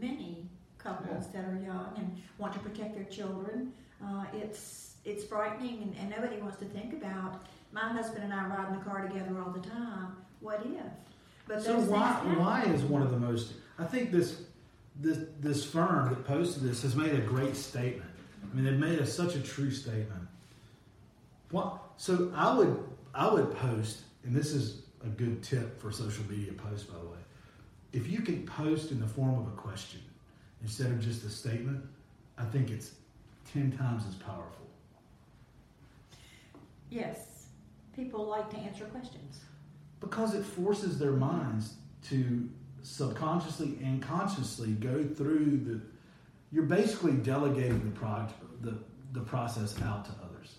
many 0.00 0.48
couples 0.78 1.28
that 1.32 1.44
are 1.44 1.58
young 1.64 1.92
and 1.96 2.20
want 2.38 2.52
to 2.54 2.58
protect 2.60 2.94
their 2.94 3.04
children. 3.04 3.72
Uh, 4.04 4.24
it's 4.32 4.96
it's 5.04 5.24
frightening, 5.24 5.82
and, 5.82 5.96
and 6.00 6.10
nobody 6.10 6.40
wants 6.40 6.58
to 6.58 6.64
think 6.66 6.92
about. 6.92 7.44
My 7.72 7.88
husband 7.88 8.24
and 8.24 8.32
I 8.32 8.46
ride 8.46 8.68
in 8.68 8.78
the 8.78 8.84
car 8.84 9.06
together 9.06 9.40
all 9.44 9.50
the 9.50 9.66
time. 9.68 10.16
What 10.40 10.64
if? 10.64 10.82
But 11.46 11.62
So 11.62 11.78
why 11.80 12.12
why 12.36 12.62
is 12.64 12.82
one 12.82 13.02
of 13.02 13.10
the 13.10 13.18
most? 13.18 13.54
I 13.78 13.84
think 13.84 14.12
this 14.12 14.42
this 15.00 15.18
this 15.40 15.64
firm 15.64 16.10
that 16.10 16.24
posted 16.24 16.62
this 16.62 16.82
has 16.82 16.94
made 16.94 17.14
a 17.14 17.20
great 17.20 17.56
statement. 17.56 18.10
I 18.42 18.54
mean, 18.54 18.64
they've 18.64 18.78
made 18.78 18.98
a, 18.98 19.06
such 19.06 19.34
a 19.34 19.40
true 19.40 19.70
statement. 19.70 20.28
What? 21.50 21.78
So 21.96 22.32
I 22.34 22.54
would 22.54 22.84
I 23.14 23.32
would 23.32 23.54
post, 23.56 24.02
and 24.24 24.34
this 24.34 24.52
is 24.52 24.82
a 25.04 25.08
good 25.08 25.42
tip 25.42 25.80
for 25.80 25.90
social 25.90 26.24
media 26.28 26.52
posts, 26.52 26.84
by 26.84 26.98
the 26.98 27.06
way. 27.06 27.18
If 27.92 28.08
you 28.08 28.20
can 28.20 28.46
post 28.46 28.90
in 28.90 29.00
the 29.00 29.06
form 29.06 29.38
of 29.38 29.46
a 29.46 29.56
question 29.56 30.00
instead 30.62 30.90
of 30.90 31.00
just 31.00 31.24
a 31.24 31.30
statement, 31.30 31.82
I 32.36 32.44
think 32.44 32.70
it's 32.70 32.92
ten 33.52 33.72
times 33.76 34.04
as 34.08 34.14
powerful. 34.16 34.66
Yes, 36.90 37.46
people 37.94 38.26
like 38.26 38.48
to 38.50 38.56
answer 38.58 38.84
questions. 38.86 39.40
because 40.00 40.34
it 40.34 40.44
forces 40.44 40.98
their 40.98 41.12
minds 41.12 41.74
to 42.08 42.48
subconsciously 42.82 43.76
and 43.82 44.00
consciously 44.00 44.70
go 44.72 45.02
through 45.04 45.58
the 45.66 45.80
you're 46.52 46.62
basically 46.64 47.12
delegating 47.12 47.84
the 47.84 47.90
project 47.98 48.32
the, 48.62 48.78
the 49.12 49.20
process 49.20 49.74
out 49.82 50.04
to 50.04 50.12
others 50.24 50.54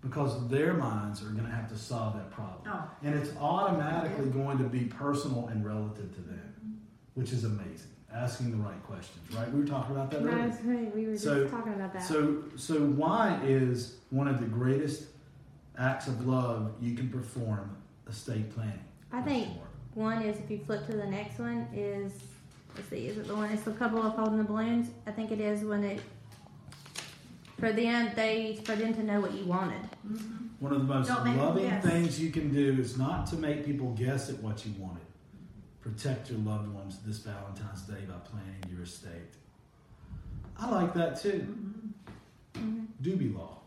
because 0.00 0.48
their 0.48 0.72
minds 0.72 1.22
are 1.22 1.28
going 1.28 1.44
to 1.44 1.50
have 1.50 1.68
to 1.68 1.76
solve 1.76 2.14
that 2.14 2.30
problem 2.30 2.62
Oh, 2.66 2.90
and 3.04 3.14
it's 3.14 3.30
automatically 3.38 4.30
going 4.30 4.56
to 4.58 4.64
be 4.64 4.84
personal 4.86 5.48
and 5.48 5.64
relative 5.64 6.12
to 6.14 6.20
them 6.22 6.80
which 7.14 7.30
is 7.32 7.44
amazing 7.44 7.89
asking 8.14 8.50
the 8.50 8.56
right 8.56 8.82
questions 8.84 9.18
right 9.34 9.50
we 9.52 9.60
were 9.60 9.66
talking 9.66 9.94
about 9.94 10.10
that 10.10 10.18
earlier 10.22 10.48
That's 10.48 10.62
right. 10.64 10.94
We 10.94 11.06
were 11.06 11.12
just 11.12 11.24
So- 11.24 11.46
talking 11.48 11.74
about 11.74 11.92
that. 11.92 12.02
so, 12.02 12.42
so 12.56 12.74
why 12.86 13.40
is 13.44 13.96
one 14.10 14.26
of 14.28 14.40
the 14.40 14.46
greatest 14.46 15.04
acts 15.78 16.08
of 16.08 16.26
love 16.26 16.72
you 16.80 16.94
can 16.94 17.08
perform 17.08 17.76
estate 18.08 18.52
planning? 18.54 18.80
I 19.12 19.22
think 19.22 19.48
one 19.94 20.22
is 20.22 20.38
if 20.38 20.50
you 20.50 20.58
flip 20.66 20.86
to 20.86 20.92
the 20.96 21.06
next 21.06 21.38
one 21.38 21.66
is 21.74 22.12
let's 22.76 22.88
see, 22.88 23.06
is 23.08 23.18
it 23.18 23.26
the 23.28 23.34
one? 23.34 23.50
It's 23.50 23.62
the 23.62 23.72
couple 23.72 24.02
of 24.02 24.14
holding 24.14 24.38
the 24.38 24.44
balloons. 24.44 24.90
I 25.06 25.10
think 25.12 25.30
it 25.32 25.40
is 25.40 25.64
when 25.64 25.84
it 25.84 26.00
for 27.58 27.72
them 27.72 28.10
they 28.16 28.60
for 28.64 28.74
them 28.74 28.94
to 28.94 29.02
know 29.02 29.20
what 29.20 29.32
you 29.32 29.44
wanted. 29.44 29.82
Mm-hmm. 30.06 30.46
One 30.60 30.72
of 30.72 30.78
the 30.86 30.94
most 30.94 31.08
Don't 31.08 31.24
make 31.24 31.36
them 31.36 31.44
loving 31.44 31.80
things 31.80 32.20
you 32.20 32.30
can 32.30 32.52
do 32.52 32.76
is 32.80 32.98
not 32.98 33.26
to 33.28 33.36
make 33.36 33.64
people 33.64 33.92
guess 33.92 34.28
at 34.30 34.38
what 34.42 34.64
you 34.66 34.72
wanted. 34.78 35.02
Protect 35.80 36.30
your 36.30 36.40
loved 36.40 36.68
ones 36.74 36.98
this 37.06 37.18
Valentine's 37.18 37.82
Day 37.82 38.04
by 38.06 38.14
planning 38.28 38.62
your 38.70 38.82
estate. 38.82 39.34
I 40.58 40.70
like 40.70 40.92
that 40.94 41.20
too. 41.20 41.46
Mm-hmm. 42.54 42.84
Doobie 43.02 43.34
law. 43.34 43.58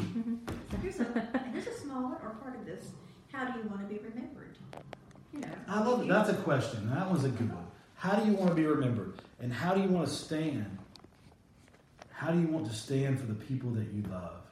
So 0.00 0.76
here's 0.82 0.98
a 0.98 1.04
here's 1.52 1.66
a 1.68 1.78
small 1.78 2.02
one 2.02 2.16
or 2.22 2.30
part 2.42 2.56
of 2.56 2.66
this. 2.66 2.86
How 3.32 3.50
do 3.50 3.58
you 3.60 3.68
want 3.68 3.88
to 3.88 3.94
be 3.94 4.00
remembered? 4.00 4.56
You 5.32 5.40
know. 5.40 5.48
I 5.68 5.80
love 5.82 6.00
if 6.00 6.06
it. 6.06 6.08
That's 6.08 6.30
a 6.30 6.34
question. 6.34 6.90
That 6.90 7.10
was 7.10 7.24
a 7.24 7.28
good 7.28 7.52
one. 7.52 7.66
How 7.94 8.16
do 8.16 8.28
you 8.28 8.36
want 8.36 8.48
to 8.48 8.56
be 8.56 8.66
remembered? 8.66 9.20
And 9.40 9.52
how 9.52 9.74
do 9.74 9.80
you 9.80 9.88
want 9.88 10.08
to 10.08 10.12
stand? 10.12 10.78
How 12.10 12.32
do 12.32 12.40
you 12.40 12.48
want 12.48 12.66
to 12.66 12.74
stand 12.74 13.20
for 13.20 13.26
the 13.26 13.34
people 13.34 13.70
that 13.72 13.92
you 13.92 14.02
love? 14.10 14.42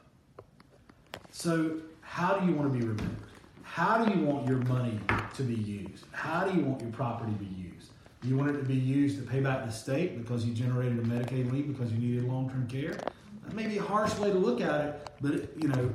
So, 1.31 1.81
how 2.01 2.37
do 2.37 2.47
you 2.47 2.53
want 2.53 2.71
to 2.71 2.79
be 2.79 2.85
remembered? 2.85 3.28
How 3.71 4.03
do 4.03 4.17
you 4.17 4.25
want 4.25 4.47
your 4.47 4.57
money 4.59 4.99
to 5.35 5.43
be 5.43 5.53
used? 5.53 6.05
How 6.11 6.43
do 6.45 6.57
you 6.57 6.65
want 6.65 6.81
your 6.81 6.89
property 6.91 7.31
to 7.31 7.37
be 7.37 7.45
used? 7.45 7.91
Do 8.21 8.27
you 8.27 8.35
want 8.35 8.49
it 8.49 8.59
to 8.59 8.65
be 8.65 8.75
used 8.75 9.17
to 9.17 9.23
pay 9.23 9.39
back 9.39 9.65
the 9.65 9.71
state 9.71 10.17
because 10.17 10.43
you 10.43 10.53
generated 10.53 10.97
a 10.99 11.03
Medicaid 11.03 11.51
lien 11.51 11.71
because 11.71 11.91
you 11.93 11.99
needed 11.99 12.27
long 12.27 12.49
term 12.49 12.67
care? 12.67 12.97
That 13.45 13.53
may 13.53 13.67
be 13.67 13.77
a 13.77 13.83
harsh 13.83 14.17
way 14.17 14.31
to 14.31 14.37
look 14.37 14.59
at 14.59 14.81
it, 14.81 15.11
but 15.21 15.33
it, 15.35 15.53
you 15.55 15.67
know, 15.69 15.93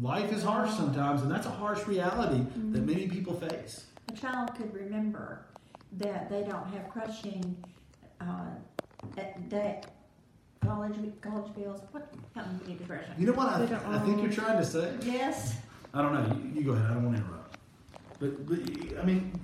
life 0.00 0.32
is 0.32 0.42
harsh 0.42 0.70
sometimes, 0.72 1.22
and 1.22 1.30
that's 1.30 1.46
a 1.46 1.50
harsh 1.50 1.86
reality 1.86 2.44
that 2.72 2.84
many 2.84 3.06
people 3.08 3.34
face. 3.34 3.86
a 4.08 4.12
child 4.12 4.54
could 4.56 4.74
remember 4.74 5.46
that 5.92 6.28
they 6.28 6.42
don't 6.42 6.66
have 6.74 6.90
crushing 6.90 7.56
uh, 8.20 8.50
debt, 9.48 9.86
college 10.60 10.96
college 11.22 11.54
bills. 11.54 11.80
What 11.92 12.12
help 12.34 12.48
me 12.48 12.58
get 12.66 12.78
depression? 12.78 13.14
You 13.16 13.26
know 13.28 13.32
what 13.32 13.48
I, 13.48 13.62
I 13.94 13.98
think 14.00 14.20
you're 14.22 14.32
trying 14.32 14.58
to 14.58 14.66
say? 14.66 14.92
Yes. 15.02 15.54
I 15.94 16.02
don't 16.02 16.14
know. 16.14 16.36
You, 16.36 16.60
you 16.60 16.66
go 16.66 16.72
ahead. 16.72 16.90
I 16.90 16.94
don't 16.94 17.04
want 17.04 17.16
to 17.16 17.22
interrupt. 17.22 17.56
But, 18.18 18.46
but 18.46 18.98
I 19.00 19.04
mean, 19.04 19.38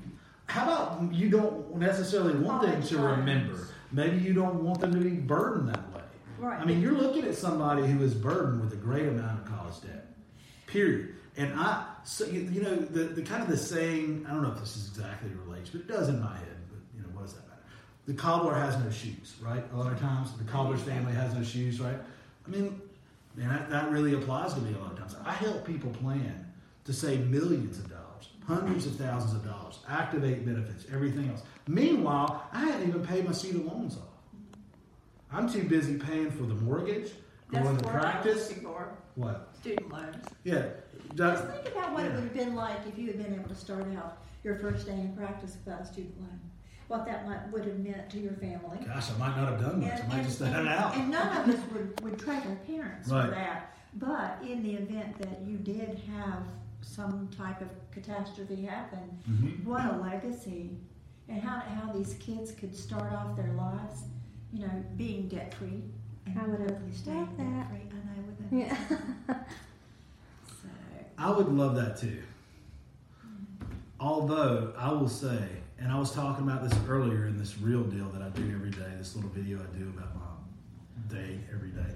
how 0.46 0.64
about 0.64 1.12
you 1.12 1.28
don't 1.28 1.76
necessarily 1.76 2.34
want 2.38 2.62
them 2.62 2.82
to 2.82 2.98
remember? 2.98 3.68
Maybe 3.92 4.18
you 4.18 4.32
don't 4.32 4.62
want 4.62 4.80
them 4.80 4.92
to 4.92 5.00
be 5.00 5.10
burdened 5.10 5.68
that 5.68 5.94
way. 5.94 6.02
Right. 6.38 6.60
I 6.60 6.64
mean, 6.64 6.80
you're 6.80 6.92
looking 6.92 7.24
at 7.24 7.34
somebody 7.34 7.86
who 7.86 8.02
is 8.02 8.14
burdened 8.14 8.60
with 8.60 8.72
a 8.72 8.76
great 8.76 9.08
amount 9.08 9.40
of 9.40 9.46
college 9.46 9.80
debt. 9.82 10.06
Period. 10.66 11.14
And 11.36 11.52
I, 11.54 11.84
so 12.04 12.24
you, 12.26 12.40
you 12.40 12.62
know, 12.62 12.76
the, 12.76 13.04
the 13.04 13.22
kind 13.22 13.42
of 13.42 13.48
the 13.48 13.56
saying. 13.56 14.24
I 14.28 14.32
don't 14.32 14.42
know 14.42 14.52
if 14.52 14.58
this 14.58 14.76
is 14.76 14.88
exactly 14.88 15.30
related, 15.44 15.70
but 15.72 15.80
it 15.82 15.88
does 15.88 16.08
in 16.08 16.20
my 16.20 16.36
head. 16.36 16.56
But 16.68 16.78
you 16.96 17.02
know, 17.02 17.08
what 17.12 17.22
does 17.22 17.34
that 17.34 17.46
matter? 17.48 17.62
The 18.06 18.14
cobbler 18.14 18.54
has 18.54 18.76
no 18.76 18.90
shoes, 18.90 19.34
right? 19.40 19.64
A 19.72 19.76
lot 19.76 19.92
of 19.92 20.00
times, 20.00 20.32
the 20.32 20.44
cobbler's 20.44 20.82
family 20.82 21.12
has 21.12 21.34
no 21.34 21.42
shoes, 21.42 21.80
right? 21.80 21.96
I 22.46 22.50
mean, 22.50 22.80
man, 23.38 23.48
that, 23.48 23.70
that 23.70 23.90
really 23.90 24.14
applies 24.14 24.54
to 24.54 24.60
me 24.60 24.74
a 24.74 24.78
lot 24.78 24.92
of 24.92 24.98
times. 24.98 25.16
I 25.24 25.32
help 25.32 25.64
people 25.64 25.90
plan 25.90 26.52
to 26.84 26.92
save 26.92 27.28
millions 27.28 27.78
of 27.78 27.88
dollars, 27.88 28.30
hundreds 28.46 28.86
of 28.86 28.96
thousands 28.96 29.34
of 29.34 29.44
dollars, 29.44 29.78
activate 29.88 30.44
benefits, 30.44 30.86
everything 30.92 31.30
else. 31.30 31.42
Meanwhile, 31.66 32.48
I 32.52 32.60
hadn't 32.60 32.88
even 32.88 33.06
paid 33.06 33.24
my 33.24 33.32
student 33.32 33.66
loans 33.66 33.96
off. 33.96 34.02
I'm 35.30 35.50
too 35.50 35.62
busy 35.64 35.98
paying 35.98 36.30
for 36.30 36.44
the 36.44 36.54
mortgage, 36.54 37.12
That's 37.52 37.64
going 37.64 37.76
to 37.78 37.84
what 37.84 37.94
I 37.94 37.98
was 37.98 38.04
practice. 38.04 38.54
What? 39.14 39.50
Student 39.60 39.92
loans. 39.92 40.24
Yeah. 40.44 40.68
Just 41.14 41.44
think 41.48 41.74
about 41.74 41.92
what 41.92 42.04
it 42.04 42.12
would 42.12 42.24
have 42.24 42.34
been 42.34 42.54
like 42.54 42.78
if 42.86 42.98
you 42.98 43.08
had 43.08 43.22
been 43.22 43.34
able 43.34 43.48
to 43.48 43.54
start 43.54 43.84
out 43.96 44.18
your 44.44 44.54
first 44.56 44.86
day 44.86 44.92
in 44.92 45.14
practice 45.16 45.56
without 45.64 45.82
a 45.82 45.86
student 45.86 46.18
loan. 46.20 46.40
What 46.88 47.04
that 47.06 47.26
might 47.26 47.50
would 47.52 47.64
have 47.66 47.78
meant 47.78 48.08
to 48.10 48.18
your 48.18 48.32
family. 48.32 48.78
Gosh, 48.86 49.10
I 49.14 49.18
might 49.18 49.36
not 49.36 49.50
have 49.52 49.60
done 49.60 49.80
much. 49.80 50.00
I 50.02 50.06
might 50.06 50.24
just 50.24 50.38
have 50.40 50.48
had 50.52 50.62
it 50.64 50.68
out. 50.68 50.96
and 50.96 51.10
none 51.10 51.48
of 51.48 51.54
us 51.54 51.60
would, 51.72 52.00
would 52.02 52.18
trade 52.18 52.42
our 52.48 52.56
parents 52.66 53.08
Right. 53.10 53.26
for 53.26 53.30
that. 53.34 53.74
But 53.94 54.38
in 54.42 54.62
the 54.62 54.74
event 54.74 55.18
that 55.18 55.40
you 55.46 55.58
did 55.58 56.00
have 56.16 56.42
some 56.80 57.28
type 57.36 57.60
of 57.60 57.68
catastrophe 57.92 58.62
happen, 58.64 59.18
Mhm. 59.30 59.64
what 59.64 59.84
a 59.84 59.98
legacy. 59.98 60.78
And 61.28 61.42
how, 61.42 61.58
how 61.60 61.92
these 61.92 62.14
kids 62.14 62.52
could 62.52 62.74
start 62.74 63.12
off 63.12 63.36
their 63.36 63.52
lives, 63.52 64.04
you 64.50 64.60
know, 64.60 64.84
being 64.96 65.28
debt 65.28 65.52
free. 65.54 65.82
I 66.26 66.46
would 66.46 66.60
have 66.60 66.70
hopefully 66.70 66.92
staying 66.92 67.18
loved 67.18 67.38
that. 67.38 67.44
debt 67.44 67.68
free. 67.68 67.90
I 67.90 68.16
know, 68.16 68.22
wouldn't 68.26 68.52
it? 68.72 68.78
Yeah. 69.28 69.36
So, 70.46 70.68
I 71.18 71.30
would 71.30 71.48
love 71.48 71.76
that 71.76 71.98
too. 71.98 72.22
Although 74.00 74.72
I 74.78 74.90
will 74.92 75.08
say, 75.08 75.48
and 75.78 75.92
I 75.92 75.98
was 75.98 76.12
talking 76.12 76.48
about 76.48 76.68
this 76.68 76.76
earlier 76.88 77.26
in 77.26 77.38
this 77.38 77.58
real 77.58 77.82
deal 77.82 78.08
that 78.10 78.22
I 78.22 78.28
do 78.30 78.50
every 78.54 78.70
day, 78.70 78.92
this 78.98 79.14
little 79.14 79.30
video 79.30 79.58
I 79.58 79.78
do 79.78 79.88
about 79.96 80.14
my 80.14 81.14
day 81.14 81.38
every 81.52 81.70
day. 81.70 81.94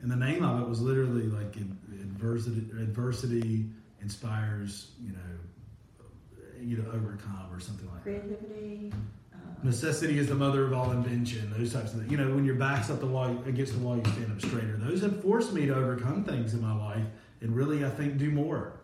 And 0.00 0.10
the 0.10 0.16
name 0.16 0.44
of 0.44 0.60
it 0.60 0.68
was 0.68 0.80
literally 0.80 1.26
like 1.26 1.56
adversity, 1.56 2.58
adversity 2.80 3.66
inspires, 4.00 4.90
you 5.00 5.12
know, 5.12 5.18
you 6.60 6.76
to 6.76 6.88
overcome 6.90 7.48
or 7.52 7.58
something 7.60 7.88
like 7.90 8.04
that. 8.04 8.20
creativity. 8.20 8.92
Uh, 9.32 9.36
Necessity 9.64 10.18
is 10.18 10.28
the 10.28 10.34
mother 10.34 10.64
of 10.64 10.72
all 10.72 10.90
invention. 10.92 11.52
Those 11.56 11.72
types 11.72 11.92
of 11.92 12.00
things. 12.00 12.10
You 12.10 12.18
know, 12.18 12.32
when 12.34 12.44
your 12.44 12.54
back's 12.54 12.90
up 12.90 13.00
the 13.00 13.06
wall, 13.06 13.36
against 13.46 13.72
the 13.74 13.80
wall, 13.80 13.96
you 13.96 14.04
stand 14.04 14.30
up 14.30 14.40
straighter. 14.40 14.76
Those 14.76 15.00
have 15.02 15.20
forced 15.22 15.52
me 15.52 15.66
to 15.66 15.74
overcome 15.74 16.24
things 16.24 16.54
in 16.54 16.60
my 16.60 16.74
life 16.76 17.04
and 17.40 17.54
really, 17.54 17.84
I 17.84 17.90
think, 17.90 18.18
do 18.18 18.30
more. 18.30 18.74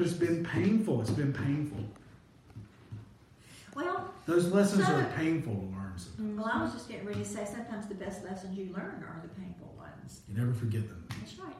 I 0.00 0.04
love 0.04 0.12
it. 0.12 0.20
But 0.20 0.26
it's 0.26 0.32
been 0.32 0.44
painful. 0.44 1.00
It's 1.00 1.10
been 1.10 1.32
painful. 1.32 1.84
Well, 3.74 4.12
Those 4.26 4.52
lessons 4.52 4.86
So- 4.86 4.94
are 4.94 5.04
painful 5.16 5.54
to 5.54 5.60
learn. 5.76 5.92
So 5.96 6.10
well, 6.18 6.46
I 6.52 6.62
was 6.62 6.72
just 6.72 6.88
getting 6.88 7.06
ready 7.06 7.20
to 7.20 7.28
say 7.28 7.44
sometimes 7.44 7.86
the 7.86 7.94
best 7.94 8.24
lessons 8.24 8.56
you 8.56 8.66
learn 8.72 9.02
are 9.04 9.20
the 9.22 9.28
painful 9.40 9.74
ones. 9.76 10.20
you 10.28 10.36
never 10.38 10.52
forget 10.52 10.86
them. 10.88 11.04
That's 11.18 11.38
right. 11.38 11.54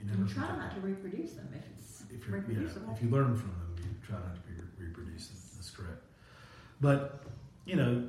You 0.00 0.06
never 0.06 0.22
And 0.22 0.28
try 0.28 0.42
forget 0.46 0.58
not 0.58 0.70
them. 0.74 0.80
to 0.82 0.86
reproduce 0.88 1.32
them 1.32 1.48
if 1.54 1.62
it's 1.78 2.02
If, 2.12 2.26
you're, 2.28 2.38
yeah, 2.38 2.68
if 2.92 3.02
you 3.02 3.08
learn 3.10 3.36
from 3.36 3.50
them, 3.50 3.74
you 3.78 3.84
try 4.06 4.18
not 4.18 4.34
to 4.34 4.40
re- 4.52 4.86
reproduce 4.88 5.28
them. 5.28 5.38
That's 5.56 5.70
correct. 5.70 6.04
But, 6.80 7.22
you 7.64 7.76
know, 7.76 8.08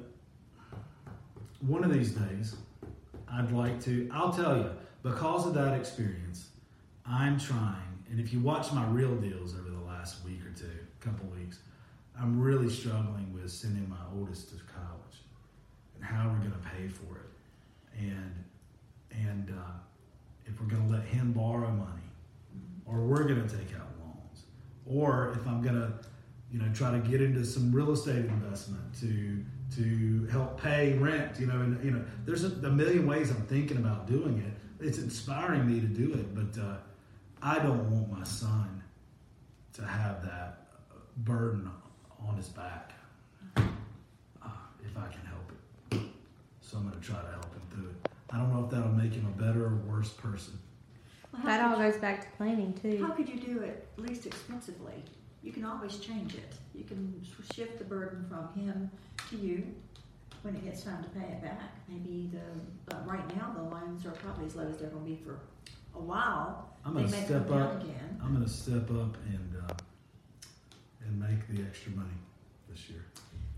one 1.62 1.84
of 1.84 1.92
these 1.94 2.12
days, 2.12 2.56
I'd 3.28 3.52
like 3.52 3.80
to, 3.84 4.10
I'll 4.12 4.34
tell 4.34 4.58
you, 4.58 4.70
because 5.04 5.46
of 5.48 5.54
that 5.56 5.74
experience, 5.80 6.50
I'm 7.05 7.39
trying, 7.39 8.03
and 8.10 8.20
if 8.20 8.31
you 8.31 8.39
watch 8.39 8.72
my 8.72 8.86
real 8.88 9.15
deals 9.15 9.55
over 9.55 9.70
the 9.70 9.86
last 9.86 10.24
week 10.24 10.39
or 10.46 10.58
two, 10.58 10.67
couple 11.00 11.27
weeks, 11.29 11.60
I'm 12.20 12.39
really 12.39 12.70
struggling 12.70 13.34
with 13.34 13.51
sending 13.51 13.89
my 13.89 13.98
oldest 14.15 14.50
to 14.50 14.55
college 14.55 15.17
and 15.96 16.03
how 16.03 16.27
we're 16.27 16.38
going 16.38 16.51
to 16.51 16.70
pay 16.70 16.88
for 16.88 17.17
it. 17.17 18.00
And, 18.00 18.43
and 19.12 19.50
uh, 19.58 19.72
if 20.46 20.60
we're 20.62 20.67
going 20.67 20.88
to 20.88 20.93
let 20.93 21.05
him 21.05 21.34
borrow 21.34 21.72
money, 21.72 22.01
or 22.86 23.00
we're 23.00 23.24
going 23.24 23.48
to 23.48 23.58
take 23.58 23.74
out 23.75 23.88
loans, 24.03 24.43
or 24.86 25.34
if 25.39 25.48
I'm 25.48 25.62
going 25.62 25.75
to, 25.75 25.93
you 26.51 26.60
know, 26.60 26.72
try 26.74 26.91
to 26.91 27.00
get 27.00 27.22
into 27.22 27.46
some 27.46 27.72
real 27.72 27.91
estate 27.91 28.25
investment 28.25 28.93
to 29.00 29.43
to 29.77 30.27
help 30.29 30.62
pay 30.62 30.93
rent, 30.93 31.39
you 31.39 31.46
know, 31.46 31.62
and 31.62 31.81
you 31.84 31.91
know, 31.91 32.03
there's 32.25 32.43
a, 32.43 32.48
a 32.48 32.70
million 32.70 33.08
ways 33.08 33.31
I'm 33.31 33.41
thinking 33.43 33.77
about 33.77 34.05
doing 34.05 34.39
it. 34.39 34.86
It's 34.86 34.98
inspiring 34.98 35.65
me 35.65 35.79
to 35.79 35.88
do 35.88 36.13
it, 36.13 36.36
but 36.36 36.62
uh, 36.62 36.75
I 37.43 37.60
don't 37.60 37.89
want 37.89 38.12
my 38.12 38.24
son 38.24 38.83
to 39.74 39.83
have 39.83 40.24
that 40.24 40.67
burden 41.17 41.69
on 42.27 42.36
his 42.38 42.50
back 42.50 42.91
uh, 43.57 43.62
if 44.83 44.98
I 44.98 45.07
can 45.07 45.25
help 45.25 45.51
it. 45.91 46.00
so 46.62 46.77
I'm 46.77 46.88
going 46.88 47.00
to 47.00 47.05
try 47.05 47.19
to 47.19 47.27
help 47.31 47.51
him 47.53 47.62
through 47.71 47.89
it. 47.89 48.10
I 48.29 48.38
don't 48.38 48.53
know 48.53 48.63
if 48.65 48.69
that'll 48.71 48.91
make 48.91 49.13
him 49.13 49.25
a 49.25 49.41
better 49.41 49.65
or 49.65 49.75
worse 49.88 50.10
person. 50.10 50.57
Well, 51.33 51.41
That 51.43 51.62
all 51.65 51.77
could 51.77 51.91
goes 51.91 51.98
back 51.98 52.21
to 52.29 52.38
planning 52.38 52.74
too. 52.74 53.03
How 53.03 53.12
could 53.12 53.27
you 53.27 53.39
do 53.39 53.60
it 53.62 53.88
least 53.98 54.25
expensively? 54.25 55.03
You 55.43 55.51
can 55.51 55.65
always 55.65 55.98
change 55.98 56.36
it. 56.36 56.53
You 56.75 56.83
can 56.83 57.21
shift 57.53 57.79
the 57.79 57.86
burden 57.86 58.25
from 58.29 58.53
him 58.62 58.91
to 59.29 59.38
you 59.38 59.63
when 60.43 60.55
it 60.55 60.63
gets 60.63 60.83
time 60.83 61.03
to 61.03 61.10
pay 61.10 61.25
it 61.25 61.41
back. 61.41 61.71
Maybe 61.88 62.29
the, 62.31 62.95
uh, 62.95 63.00
right 63.05 63.36
now, 63.36 63.53
the 63.55 63.63
loans 63.63 64.05
are 64.05 64.12
probably 64.12 64.45
as 64.45 64.55
low 64.55 64.67
as 64.67 64.77
they're 64.77 64.89
gonna 64.89 65.05
be 65.05 65.15
for 65.25 65.39
a 65.95 66.00
while. 66.00 66.69
I'm 66.86 66.93
They 66.93 67.01
going 67.01 67.12
to 67.13 67.17
may 67.19 67.25
step 67.25 67.48
come 67.48 67.57
down 67.57 67.67
up. 67.77 67.83
again. 67.83 68.19
I'm 68.24 68.33
going 68.33 68.43
to 68.45 68.50
step 68.51 68.89
up 68.91 69.17
and 69.29 69.55
uh, 69.69 69.74
and 71.05 71.19
make 71.19 71.48
the 71.48 71.62
extra 71.63 71.91
money 71.91 72.10
this 72.69 72.89
year. 72.89 73.05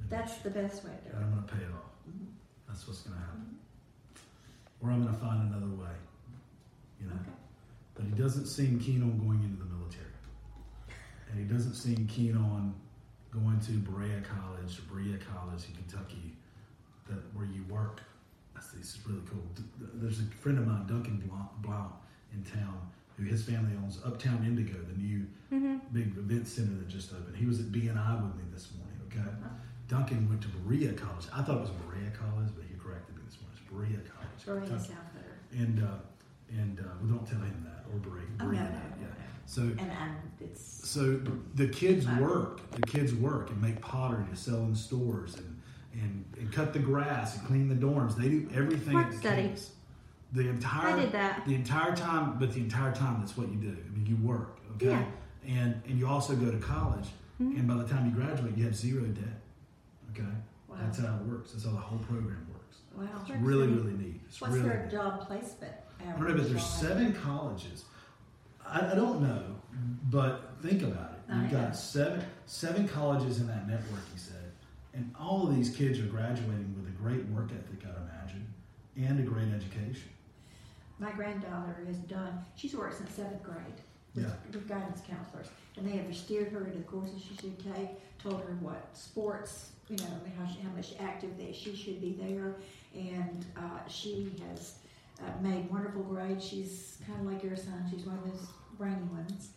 That's 0.09 0.37
the 0.37 0.49
best 0.49 0.83
way 0.83 0.91
to 1.03 1.09
do 1.11 1.17
it. 1.17 1.21
I'm 1.21 1.31
going 1.33 1.43
to 1.47 1.53
pay 1.53 1.63
it 1.63 1.69
off. 1.71 1.91
Mhm. 2.09 2.27
That's 2.67 2.87
what's 2.87 3.01
going 3.01 3.15
to 3.17 3.21
happen. 3.25 3.57
Or 4.81 4.89
I'm 4.91 5.03
going 5.03 5.13
to 5.13 5.19
find 5.19 5.53
another 5.53 5.73
way. 5.73 5.95
You 6.99 7.07
know. 7.07 7.13
Okay. 7.15 7.31
But 7.95 8.05
he 8.05 8.11
doesn't 8.11 8.47
seem 8.47 8.79
keen 8.79 9.01
on 9.03 9.17
going 9.19 9.43
into 9.43 9.57
the 9.63 9.69
military. 9.69 10.05
And 11.31 11.39
he 11.39 11.45
doesn't 11.51 11.75
seem 11.75 12.05
keen 12.07 12.35
on 12.35 12.73
going 13.31 13.59
to 13.61 13.71
Berea 13.71 14.21
College 14.21 14.79
Berea 14.91 15.17
College 15.17 15.63
in 15.69 15.75
Kentucky, 15.75 16.35
that 17.09 17.17
where 17.33 17.45
you 17.45 17.63
work. 17.69 18.01
That's 18.53 18.71
this 18.71 18.95
is 18.95 18.99
really 19.07 19.21
cool. 19.29 19.41
D- 19.55 19.63
There's 19.95 20.19
a 20.19 20.23
friend 20.41 20.59
of 20.59 20.67
mine, 20.67 20.85
Duncan 20.87 21.17
Blount, 21.27 21.61
Blount 21.63 21.93
in 22.33 22.43
town, 22.43 22.79
who 23.17 23.23
his 23.23 23.43
family 23.43 23.71
owns 23.83 23.99
Uptown 24.05 24.43
Indigo, 24.45 24.77
the 24.91 24.97
new 25.01 25.25
hmm 25.49 25.77
big 25.91 26.17
event 26.17 26.47
center 26.47 26.73
that 26.79 26.87
just 26.87 27.13
opened. 27.13 27.35
He 27.35 27.45
was 27.45 27.59
at 27.59 27.67
BNI 27.67 28.15
with 28.23 28.35
me 28.35 28.43
this 28.51 28.69
morning. 28.77 28.97
Okay, 29.07 29.29
Duncan 29.87 30.27
went 30.27 30.41
to 30.41 30.47
Berea 30.47 30.93
College. 30.93 31.25
I 31.31 31.43
thought 31.43 31.57
it 31.57 31.61
was 31.61 31.69
Berea 31.69 32.09
College, 32.17 32.49
but 32.55 32.65
he 32.67 32.75
corrected 32.79 33.15
me 33.15 33.21
this 33.27 33.37
morning. 33.39 33.57
It's 33.61 33.71
Berea 33.71 34.01
College. 34.09 34.45
Berea 34.67 34.79
sounds 34.79 34.89
better. 35.13 35.35
And 35.63 35.83
uh, 35.83 35.87
and 36.49 36.79
uh, 36.79 36.83
well, 37.01 37.17
don't 37.17 37.27
tell 37.27 37.39
him 37.39 37.65
that 37.67 37.85
or 37.93 37.99
Berea. 37.99 38.25
Oh, 38.39 38.45
no, 38.45 38.51
no, 38.51 38.57
that, 38.57 38.63
no, 38.63 38.73
yeah. 39.01 39.07
no. 39.07 39.23
So 39.45 39.61
And, 39.61 39.79
and 39.81 40.15
it's, 40.39 40.89
so 40.89 41.19
the 41.55 41.67
kids 41.67 42.05
Fine. 42.05 42.21
work. 42.21 42.71
The 42.71 42.81
kids 42.81 43.13
work 43.13 43.49
and 43.51 43.61
make 43.61 43.79
pottery 43.81 44.25
to 44.31 44.35
sell 44.35 44.59
in 44.63 44.75
stores 44.75 45.35
and 45.35 45.59
and, 46.01 46.25
and 46.39 46.51
cut 46.51 46.73
the 46.73 46.79
grass 46.79 47.37
and 47.37 47.45
clean 47.45 47.69
the 47.69 47.75
dorms. 47.75 48.15
They 48.17 48.27
do 48.29 48.49
everything. 48.55 48.95
Work 48.95 49.13
study. 49.13 49.43
campus. 49.43 49.71
The 50.33 50.49
entire 50.49 50.97
I 50.97 50.99
did 50.99 51.11
that. 51.11 51.45
the 51.45 51.53
entire 51.55 51.95
time, 51.95 52.37
but 52.39 52.51
the 52.53 52.59
entire 52.59 52.91
time 52.93 53.19
that's 53.19 53.37
what 53.37 53.49
you 53.49 53.55
do. 53.57 53.69
I 53.69 53.89
mean, 53.95 54.05
you 54.07 54.15
work, 54.17 54.59
okay, 54.75 54.87
Yeah. 54.89 55.05
and 55.47 55.81
and 55.87 55.99
you 55.99 56.07
also 56.07 56.35
go 56.35 56.49
to 56.51 56.57
college, 56.57 57.09
Mhm. 57.39 57.59
and 57.59 57.67
by 57.67 57.75
the 57.75 57.87
time 57.87 58.05
you 58.07 58.11
graduate, 58.11 58.57
you 58.57 58.65
have 58.65 58.75
zero 58.75 59.03
debt. 59.05 59.41
Okay, 60.11 60.23
wow, 60.67 60.77
that's 60.81 60.97
how 60.99 61.15
it 61.17 61.21
works. 61.27 61.51
That's 61.51 61.65
how 61.65 61.71
the 61.71 61.77
whole 61.77 61.99
program 61.99 62.45
works. 62.51 62.77
wow. 62.95 63.05
It's 63.21 63.29
Work 63.29 63.39
really 63.41 63.67
really 63.67 63.93
neat. 63.93 64.21
It's 64.25 64.41
What's 64.41 64.53
really 64.55 64.69
their 64.69 64.83
neat. 64.83 64.91
job 64.91 65.21
placement 65.27 65.73
I 66.01 66.11
don't 66.11 66.27
know, 66.27 66.33
but 66.35 66.49
there's 66.49 66.65
seven 66.65 67.13
colleges. 67.13 67.85
I, 68.65 68.91
I 68.91 68.95
don't 68.95 69.21
know, 69.21 69.55
but 70.09 70.55
think 70.61 70.81
about 70.83 71.11
it. 71.13 71.33
You've 71.35 71.51
got 71.51 71.75
seven 71.75 72.23
seven 72.47 72.87
colleges 72.87 73.39
in 73.39 73.47
that 73.47 73.67
network. 73.67 74.01
He 74.11 74.17
said, 74.19 74.51
and 74.95 75.13
all 75.19 75.47
of 75.47 75.55
these 75.55 75.69
kids 75.75 75.99
are 75.99 76.07
graduating 76.07 76.73
with 76.75 76.87
a 76.87 76.95
great 77.03 77.25
work 77.27 77.51
ethic, 77.51 77.85
I'd 77.85 78.01
imagine, 78.09 78.45
and 78.97 79.19
a 79.19 79.23
great 79.23 79.49
education. 79.53 80.09
My 81.03 81.11
granddaughter 81.11 81.85
is 81.89 81.97
done, 81.97 82.39
she's 82.55 82.73
worked 82.73 82.97
since 82.97 83.11
seventh 83.11 83.43
grade 83.43 83.57
with, 84.15 84.23
Yeah. 84.23 84.31
with 84.53 84.69
guidance 84.69 85.01
counselors. 85.05 85.47
And 85.75 85.85
they 85.85 85.97
have 85.97 86.15
steered 86.15 86.47
her 86.53 86.59
into 86.63 86.77
the 86.77 86.83
courses 86.85 87.21
she 87.21 87.35
should 87.35 87.59
take, 87.75 87.89
told 88.19 88.39
her 88.43 88.55
what 88.61 88.87
sports, 88.93 89.71
you 89.89 89.97
know, 89.97 90.05
how, 90.39 90.47
she, 90.47 90.61
how 90.61 90.69
much 90.69 90.93
active 91.01 91.37
that 91.39 91.53
she 91.53 91.75
should 91.75 91.99
be 91.99 92.13
there. 92.13 92.55
And 92.95 93.45
uh, 93.57 93.85
she 93.89 94.31
has 94.47 94.75
uh, 95.19 95.41
made 95.41 95.69
wonderful 95.69 96.03
grades. 96.03 96.45
She's 96.47 96.99
kind 97.05 97.19
of 97.19 97.33
like 97.33 97.43
your 97.43 97.57
son, 97.57 97.83
she's 97.91 98.05
one 98.05 98.17
of 98.19 98.23
those 98.31 98.47
brainy 98.77 99.03
ones. 99.11 99.49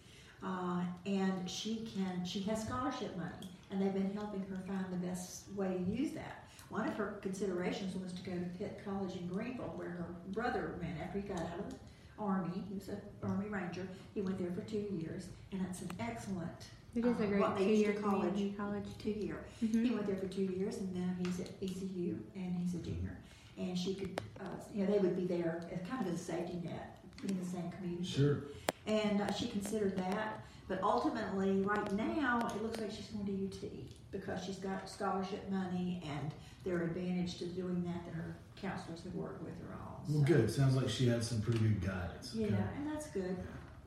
Uh, 0.42 0.82
and 1.06 1.48
she 1.48 1.88
can, 1.94 2.24
she 2.24 2.40
has 2.40 2.62
scholarship 2.64 3.16
money, 3.16 3.48
and 3.70 3.80
they've 3.80 3.94
been 3.94 4.12
helping 4.14 4.40
her 4.50 4.60
find 4.66 4.84
the 4.90 5.06
best 5.06 5.44
way 5.54 5.74
to 5.78 5.90
use 5.90 6.10
that. 6.12 6.45
One 6.68 6.86
of 6.88 6.94
her 6.94 7.18
considerations 7.22 7.94
was 8.02 8.12
to 8.12 8.22
go 8.22 8.32
to 8.32 8.44
Pitt 8.58 8.80
College 8.84 9.14
in 9.16 9.26
Greenville, 9.28 9.72
where 9.76 9.90
her 9.90 10.06
brother 10.28 10.74
went 10.80 10.94
after 11.02 11.20
he 11.20 11.28
got 11.28 11.40
out 11.40 11.58
of 11.60 11.70
the 11.70 11.76
Army. 12.18 12.62
He 12.68 12.74
was 12.74 12.88
an 12.88 12.98
Army 13.22 13.48
Ranger. 13.48 13.86
He 14.14 14.22
went 14.22 14.38
there 14.38 14.50
for 14.50 14.62
two 14.68 14.84
years, 14.98 15.28
and 15.52 15.64
it's 15.70 15.82
an 15.82 15.90
excellent 16.00 16.66
It 16.94 17.04
is 17.04 17.04
a 17.04 17.10
uh, 17.10 17.26
great 17.26 17.40
what 17.40 17.56
two-year 17.58 17.92
to 17.92 18.00
call 18.00 18.16
it, 18.22 18.28
community 18.30 18.54
college. 18.56 18.84
two 18.98 19.10
year. 19.10 19.44
Mhm. 19.62 19.84
He 19.84 19.90
went 19.92 20.06
there 20.06 20.16
for 20.16 20.26
two 20.28 20.42
years, 20.44 20.78
and 20.78 20.94
now 20.94 21.14
he's 21.22 21.38
at 21.40 21.50
ECU, 21.62 22.18
and 22.34 22.56
he's 22.56 22.74
a 22.74 22.78
junior. 22.78 23.16
And 23.58 23.78
she 23.78 23.94
could, 23.94 24.20
uh, 24.40 24.44
you 24.74 24.84
know, 24.84 24.92
they 24.92 24.98
would 24.98 25.16
be 25.16 25.26
there 25.26 25.62
as 25.70 25.88
kind 25.88 26.06
of 26.06 26.12
a 26.12 26.16
safety 26.18 26.60
net, 26.64 26.98
in 27.26 27.38
the 27.38 27.46
same 27.46 27.70
community. 27.70 28.04
Sure. 28.04 28.38
And 28.86 29.20
uh, 29.22 29.32
she 29.32 29.48
considered 29.48 29.96
that, 29.96 30.42
but 30.68 30.82
ultimately, 30.82 31.60
right 31.62 31.92
now, 31.92 32.40
it 32.54 32.62
looks 32.62 32.80
like 32.80 32.90
she's 32.90 33.06
going 33.06 33.26
to 33.26 33.32
UT 33.66 33.70
because 34.10 34.44
she's 34.44 34.56
got 34.56 34.88
scholarship 34.88 35.48
money, 35.50 36.02
and 36.04 36.32
there 36.64 36.76
are 36.78 36.82
advantage 36.84 37.38
to 37.38 37.46
doing 37.46 37.84
that 37.84 38.04
that 38.06 38.14
her 38.14 38.36
counselors 38.60 39.02
have 39.04 39.14
worked 39.14 39.42
with 39.42 39.54
her 39.60 39.74
on. 39.74 40.02
Well, 40.08 40.26
So, 40.26 40.32
good. 40.34 40.50
Sounds 40.50 40.76
like 40.76 40.88
she 40.88 41.06
had 41.08 41.22
some 41.22 41.40
pretty 41.40 41.60
good 41.60 41.80
guidance. 41.80 42.32
Yeah, 42.34 42.46
okay? 42.46 42.56
and 42.78 42.92
that's 42.92 43.06
good. 43.08 43.36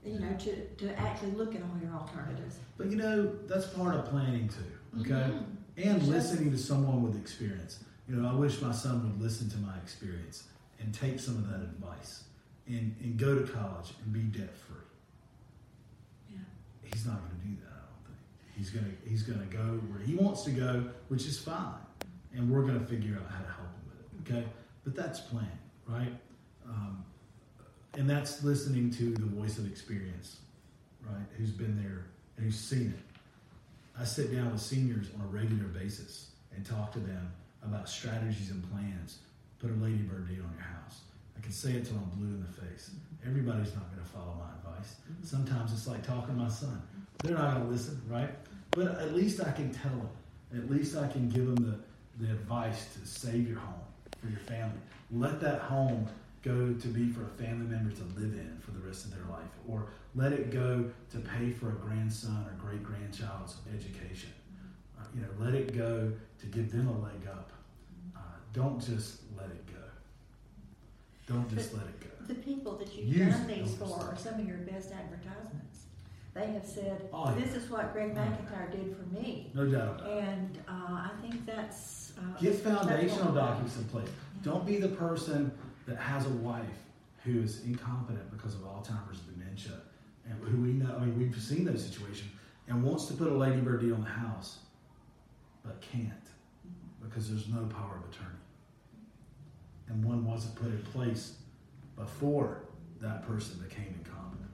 You 0.06 0.20
know, 0.20 0.34
to, 0.38 0.66
to 0.66 0.98
actually 0.98 1.32
look 1.32 1.54
at 1.56 1.62
all 1.62 1.78
your 1.84 1.92
alternatives. 1.94 2.60
But 2.78 2.90
you 2.90 2.96
know, 2.96 3.36
that's 3.48 3.68
part 3.68 3.96
of 3.96 4.06
planning 4.06 4.48
too. 4.48 5.02
Okay. 5.02 5.12
Mhm. 5.30 5.44
and 5.78 6.02
Sure. 6.02 6.14
listening 6.14 6.52
to 6.52 6.58
someone 6.58 7.04
with 7.04 7.18
experience. 7.20 7.84
You 8.08 8.16
know, 8.16 8.30
I 8.30 8.34
wish 8.34 8.62
my 8.62 8.72
son 8.72 9.04
would 9.04 9.22
listen 9.22 9.50
to 9.50 9.58
my 9.58 9.76
experience 9.78 10.46
and 10.80 10.94
take 10.94 11.20
some 11.20 11.36
of 11.36 11.50
that 11.50 11.62
advice 11.62 12.24
and, 12.68 12.96
and 13.02 13.18
go 13.18 13.38
to 13.38 13.52
college 13.52 13.94
and 14.04 14.14
be 14.14 14.22
debt 14.22 14.56
free. 14.58 14.78
He's 16.94 17.06
not 17.06 17.20
going 17.20 17.42
to 17.42 17.48
do 17.48 17.56
that. 17.64 17.72
I 17.72 17.82
don't 17.82 18.06
think 18.06 18.18
he's 18.56 18.70
going 18.70 18.86
to 18.86 19.10
he's 19.10 19.24
going 19.24 19.40
to 19.40 19.56
go 19.56 19.80
where 19.90 20.00
he 20.00 20.16
wants 20.16 20.44
to 20.44 20.52
go, 20.52 20.90
which 21.08 21.26
is 21.26 21.40
fine, 21.40 21.86
and 22.36 22.50
we're 22.50 22.62
going 22.62 22.80
to 22.80 22.86
figure 22.86 23.16
out 23.16 23.30
how 23.32 23.42
to 23.42 23.48
help 23.48 23.70
him 23.70 23.84
with 23.88 24.30
it. 24.30 24.34
Okay, 24.34 24.48
but 24.84 24.96
that's 24.96 25.20
planning, 25.20 25.50
right? 25.88 26.14
Um, 26.68 27.04
and 27.94 28.10
that's 28.10 28.44
listening 28.44 28.92
to 28.92 29.14
the 29.14 29.26
voice 29.26 29.58
of 29.58 29.68
experience, 29.68 30.38
right? 31.04 31.26
Who's 31.38 31.52
been 31.52 31.76
there 31.82 32.06
and 32.38 32.46
who's 32.46 32.60
seen 32.60 32.94
it. 32.98 33.20
I 34.00 34.06
sit 34.06 34.34
down 34.34 34.52
with 34.52 34.62
seniors 34.62 35.08
on 35.16 35.22
a 35.22 35.28
regular 35.28 35.66
basis 35.66 36.30
and 36.56 36.66
talk 36.66 36.94
to 36.94 37.00
them 37.00 37.32
about 37.64 37.90
strategies 37.90 38.52
and 38.52 38.64
plans. 38.72 39.20
Put 39.60 39.72
a 39.72 39.74
ladybird 39.74 40.30
deed 40.30 40.40
on 40.40 40.54
your 40.54 40.64
house. 40.64 41.02
I 41.40 41.42
can 41.42 41.52
say 41.54 41.72
it 41.72 41.86
till 41.86 41.96
I'm 41.96 42.10
blue 42.20 42.28
in 42.28 42.42
the 42.42 42.62
face. 42.62 42.92
Everybody's 43.26 43.74
not 43.74 43.90
going 43.92 44.04
to 44.04 44.10
follow 44.10 44.36
my 44.40 44.70
advice. 44.72 44.96
Sometimes 45.24 45.72
it's 45.72 45.88
like 45.88 46.06
talking 46.06 46.36
to 46.36 46.42
my 46.42 46.50
son. 46.50 46.82
They're 47.24 47.38
not 47.38 47.54
going 47.54 47.66
to 47.66 47.72
listen, 47.72 48.02
right? 48.10 48.30
But 48.72 49.00
at 49.00 49.16
least 49.16 49.42
I 49.42 49.52
can 49.52 49.74
tell 49.74 49.92
them. 49.92 50.10
At 50.54 50.70
least 50.70 50.98
I 50.98 51.08
can 51.08 51.30
give 51.30 51.46
them 51.46 51.56
the, 51.56 52.26
the 52.26 52.32
advice 52.32 52.94
to 52.94 53.08
save 53.08 53.48
your 53.48 53.60
home 53.60 53.82
for 54.20 54.28
your 54.28 54.40
family. 54.40 54.80
Let 55.12 55.40
that 55.42 55.62
home 55.62 56.08
go 56.42 56.74
to 56.74 56.88
be 56.88 57.10
for 57.10 57.24
a 57.24 57.44
family 57.44 57.68
member 57.68 57.92
to 57.96 58.04
live 58.20 58.34
in 58.34 58.58
for 58.62 58.72
the 58.72 58.80
rest 58.80 59.06
of 59.06 59.12
their 59.12 59.26
life, 59.30 59.50
or 59.68 59.88
let 60.16 60.34
it 60.34 60.52
go 60.52 60.90
to 61.12 61.18
pay 61.20 61.52
for 61.52 61.70
a 61.70 61.74
grandson 61.74 62.46
or 62.48 62.54
great 62.62 62.84
grandchild's 62.84 63.56
education. 63.74 64.32
Uh, 65.00 65.04
you 65.16 65.22
know, 65.22 65.28
let 65.40 65.54
it 65.54 65.78
go 65.78 66.12
to 66.40 66.46
give 66.48 66.72
them 66.72 66.88
a 66.88 67.00
leg 67.00 67.28
up. 67.30 67.52
Uh, 68.16 68.20
don't 68.54 68.80
just 68.80 69.22
let 69.38 69.48
it 69.48 69.66
go. 69.68 69.79
Don't 71.30 71.50
just 71.50 71.74
let 71.74 71.84
it 71.84 72.00
go. 72.02 72.08
The 72.28 72.36
people 72.36 72.76
that 72.78 72.94
you've 72.96 73.08
Use 73.08 73.34
done 73.34 73.50
it, 73.50 73.64
these 73.64 73.74
don't 73.76 73.90
for 73.90 74.12
are 74.12 74.18
some 74.18 74.36
of 74.36 74.48
your 74.48 74.58
best 74.58 74.92
advertisements. 74.92 75.86
They 76.34 76.48
have 76.48 76.66
said, 76.66 77.10
Oh, 77.14 77.26
yeah. 77.30 77.44
this 77.44 77.56
is 77.56 77.70
what 77.70 77.94
Greg 77.94 78.16
McIntyre 78.16 78.72
did 78.72 78.96
for 78.96 79.16
me. 79.16 79.52
No 79.54 79.66
doubt 79.66 80.02
about 80.02 80.10
it. 80.18 80.24
And 80.24 80.58
uh, 80.68 80.72
I 80.72 81.12
think 81.22 81.46
that's. 81.46 82.14
Uh, 82.18 82.40
Get 82.40 82.56
foundational 82.56 83.32
documents 83.34 83.78
in 83.78 83.86
place. 83.86 84.10
Don't 84.44 84.66
be 84.66 84.78
the 84.78 84.90
person 84.90 85.52
that 85.88 85.98
has 85.98 86.26
a 86.26 86.30
wife 86.30 86.66
who 87.24 87.42
is 87.42 87.64
incompetent 87.66 88.30
because 88.32 88.54
of 88.56 88.62
Alzheimer's 88.62 89.20
dementia, 89.22 89.74
and 90.30 90.42
who 90.44 90.62
we 90.62 90.74
know. 90.74 90.96
I 91.00 91.06
mean, 91.06 91.18
we've 91.18 91.42
seen 91.42 91.66
those 91.66 91.84
situations, 91.84 92.30
and 92.68 92.84
wants 92.84 93.06
to 93.08 93.14
put 93.14 93.28
a 93.28 93.34
ladybird 93.36 93.82
deed 93.82 93.92
on 93.92 94.02
the 94.02 94.10
house, 94.10 94.60
but 95.64 95.82
can't 95.82 96.14
because 97.04 97.30
there's 97.30 97.48
no 97.50 97.66
power 97.66 97.98
of 98.04 98.10
attorney, 98.14 98.39
and 99.90 100.04
one 100.04 100.26
wasn't 100.26 100.56
put 100.56 100.68
in 100.68 100.82
place 100.94 101.34
before 101.96 102.64
that 103.02 103.28
person 103.28 103.60
became 103.68 103.94
incompetent. 104.04 104.50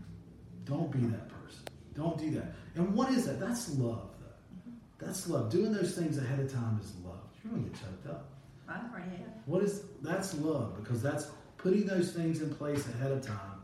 Don't 0.66 0.92
be 0.92 1.00
that 1.08 1.30
person. 1.30 1.64
Don't 1.94 2.18
do 2.18 2.32
that. 2.32 2.54
And 2.76 2.94
what 2.94 3.12
is 3.12 3.26
that? 3.26 3.40
That's 3.40 3.70
love, 3.78 4.10
though. 4.20 4.28
Mm-hmm. 4.70 5.06
That's 5.06 5.28
love. 5.28 5.52
Doing 5.52 5.72
those 5.72 5.96
things 5.96 6.18
ahead 6.18 6.40
of 6.40 6.52
time 6.52 6.80
is 6.82 6.94
love. 7.06 7.20
You're 7.44 7.54
gonna 7.54 7.68
get 7.68 7.80
choked 7.80 8.08
up. 8.08 8.30
I 8.68 8.74
already 8.74 9.12
have. 9.18 9.28
What 9.46 9.64
is 9.64 9.84
that's 10.02 10.34
love 10.40 10.76
because 10.76 11.02
that's 11.02 11.28
putting 11.58 11.86
those 11.86 12.12
things 12.12 12.42
in 12.42 12.54
place 12.54 12.88
ahead 12.88 13.12
of 13.12 13.22
time 13.26 13.62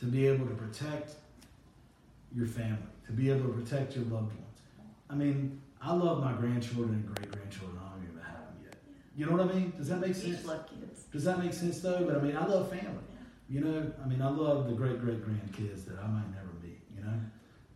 to 0.00 0.06
be 0.06 0.26
able 0.26 0.46
to 0.46 0.54
protect 0.54 1.14
your 2.34 2.46
family, 2.46 2.78
to 3.06 3.12
be 3.12 3.30
able 3.30 3.48
to 3.48 3.52
protect 3.52 3.94
your 3.94 4.04
loved 4.04 4.34
ones. 4.34 4.60
I 5.10 5.14
mean, 5.14 5.60
I 5.80 5.92
love 5.94 6.22
my 6.22 6.32
grandchildren 6.32 6.90
and 6.90 7.06
great 7.06 7.30
grandchildren. 7.30 7.78
I 7.84 7.90
don't 7.94 8.02
even 8.04 8.22
have 8.22 8.46
them 8.46 8.56
yet. 8.64 8.76
You 9.16 9.26
know 9.26 9.32
what 9.32 9.50
I 9.50 9.52
mean? 9.52 9.72
Does 9.76 9.88
that 9.88 10.00
make 10.00 10.14
sense? 10.14 10.44
love 10.44 10.66
kids. 10.68 11.02
Does 11.12 11.24
that 11.24 11.38
make 11.38 11.52
sense 11.52 11.80
though? 11.80 12.04
But 12.04 12.16
I 12.16 12.20
mean, 12.20 12.36
I 12.36 12.46
love 12.46 12.70
family. 12.70 13.04
You 13.48 13.60
know, 13.60 13.92
I 14.02 14.08
mean, 14.08 14.22
I 14.22 14.30
love 14.30 14.66
the 14.66 14.72
great 14.72 15.00
great 15.00 15.22
grandkids 15.22 15.84
that 15.86 15.98
I 16.02 16.06
might 16.06 16.30
never 16.32 16.52
meet. 16.62 16.80
You 16.96 17.04
know, 17.04 17.18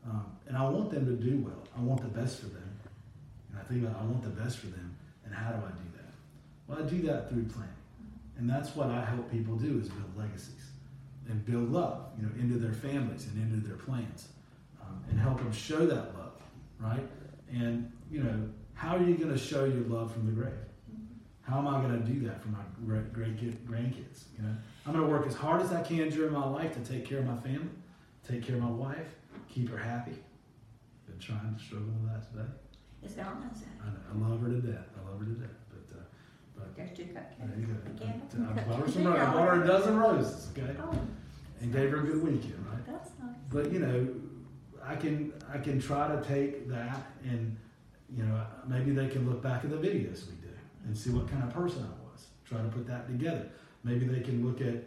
um, 0.08 0.26
and 0.46 0.56
I 0.56 0.68
want 0.68 0.90
them 0.90 1.04
to 1.04 1.12
do 1.12 1.38
well. 1.38 1.62
I 1.76 1.80
want 1.80 2.00
the 2.00 2.08
best 2.08 2.40
for 2.40 2.46
them. 2.46 2.78
And 3.50 3.60
I 3.60 3.62
think 3.64 3.84
about 3.84 4.00
I 4.00 4.04
want 4.04 4.22
the 4.22 4.30
best 4.30 4.58
for 4.58 4.68
them. 4.68 4.96
And 5.24 5.34
how 5.34 5.50
do 5.50 5.56
I 5.56 5.70
do 5.70 5.88
that? 5.96 6.12
Well, 6.66 6.78
I 6.78 6.88
do 6.88 7.02
that 7.06 7.28
through 7.28 7.44
planning. 7.44 7.72
And 8.38 8.48
that's 8.48 8.74
what 8.76 8.88
I 8.90 9.04
help 9.04 9.30
people 9.30 9.56
do 9.56 9.78
is 9.80 9.88
build 9.88 10.16
legacies 10.16 10.70
and 11.28 11.44
build 11.44 11.72
love, 11.72 12.06
you 12.16 12.24
know, 12.24 12.32
into 12.38 12.58
their 12.58 12.72
families 12.72 13.26
and 13.26 13.42
into 13.42 13.66
their 13.66 13.76
plans, 13.76 14.28
um, 14.80 15.02
and 15.10 15.18
help 15.18 15.38
them 15.38 15.52
show 15.52 15.86
that 15.86 16.14
love, 16.16 16.40
right? 16.78 17.06
And 17.52 17.90
you 18.10 18.22
know, 18.22 18.48
how 18.74 18.96
are 18.96 19.02
you 19.02 19.16
going 19.16 19.32
to 19.32 19.38
show 19.38 19.64
your 19.64 19.84
love 19.84 20.12
from 20.12 20.26
the 20.26 20.32
grave? 20.32 20.52
How 21.48 21.58
am 21.58 21.68
I 21.68 21.80
going 21.80 21.92
to 22.02 22.12
do 22.12 22.26
that 22.26 22.42
for 22.42 22.48
my 22.48 22.58
great, 22.84 23.12
great 23.12 23.38
kid, 23.38 23.64
grandkids? 23.66 24.24
You 24.36 24.42
know, 24.42 24.54
I'm 24.84 24.92
going 24.92 25.04
to 25.04 25.10
work 25.10 25.26
as 25.26 25.34
hard 25.34 25.62
as 25.62 25.72
I 25.72 25.80
can 25.82 26.10
during 26.10 26.32
my 26.32 26.44
life 26.44 26.74
to 26.74 26.80
take 26.92 27.04
care 27.06 27.18
of 27.20 27.26
my 27.26 27.36
family, 27.36 27.68
take 28.26 28.42
care 28.42 28.56
of 28.56 28.62
my 28.62 28.70
wife, 28.70 29.14
keep 29.48 29.70
her 29.70 29.78
happy. 29.78 30.16
Been 31.06 31.18
trying 31.20 31.54
to 31.56 31.62
struggle 31.62 31.86
with 32.02 32.12
that 32.12 32.28
today. 32.32 32.48
It's 33.02 33.14
Valentine's 33.14 33.60
Day. 33.60 33.66
I, 33.80 33.86
know, 34.18 34.26
I 34.26 34.28
love 34.30 34.40
her 34.40 34.48
to 34.48 34.60
death. 34.60 34.86
I 34.98 35.08
love 35.08 35.20
her 35.20 35.26
to 35.26 35.32
death. 35.32 35.50
But 35.70 35.96
uh, 35.96 36.02
but 36.56 36.76
There's 36.76 36.90
two 36.96 37.04
cupcakes. 37.04 37.38
there 37.38 37.60
you 37.60 37.66
go. 37.66 38.48
I 38.50 38.62
bought 38.62 38.80
her 38.80 38.90
some 38.90 39.04
roses. 39.06 39.20
I 39.22 39.32
bought 39.32 39.48
her 39.56 39.62
a 39.62 39.66
dozen 39.66 39.96
roses. 39.98 40.48
Okay, 40.58 40.74
Oh, 40.82 40.98
and 41.60 41.72
gave 41.72 41.90
her 41.92 41.98
a 41.98 42.02
good 42.02 42.22
weekend. 42.24 42.66
Right. 42.68 42.84
that's 42.86 43.10
nice. 43.20 43.36
But 43.52 43.72
you 43.72 43.78
know, 43.78 44.08
I 44.84 44.96
can 44.96 45.32
I 45.52 45.58
can 45.58 45.80
try 45.80 46.08
to 46.08 46.20
take 46.26 46.68
that 46.68 47.06
and 47.22 47.56
you 48.16 48.24
know 48.24 48.44
maybe 48.66 48.90
they 48.90 49.06
can 49.08 49.28
look 49.30 49.42
back 49.42 49.62
at 49.64 49.70
the 49.70 49.76
videos 49.76 50.26
we 50.26 50.34
do 50.42 50.45
and 50.86 50.96
see 50.96 51.10
what 51.10 51.28
kind 51.28 51.42
of 51.42 51.50
person 51.52 51.82
I 51.82 52.10
was. 52.10 52.26
Try 52.44 52.58
to 52.62 52.68
put 52.68 52.86
that 52.86 53.06
together. 53.06 53.48
Maybe 53.84 54.06
they 54.06 54.20
can 54.20 54.46
look 54.46 54.60
at 54.60 54.82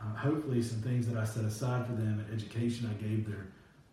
uh, 0.00 0.16
hopefully 0.16 0.62
some 0.62 0.78
things 0.82 1.06
that 1.08 1.16
I 1.16 1.24
set 1.24 1.44
aside 1.44 1.86
for 1.86 1.92
them 1.92 2.24
in 2.26 2.34
education 2.34 2.90
I 2.90 3.02
gave 3.02 3.26
their 3.26 3.46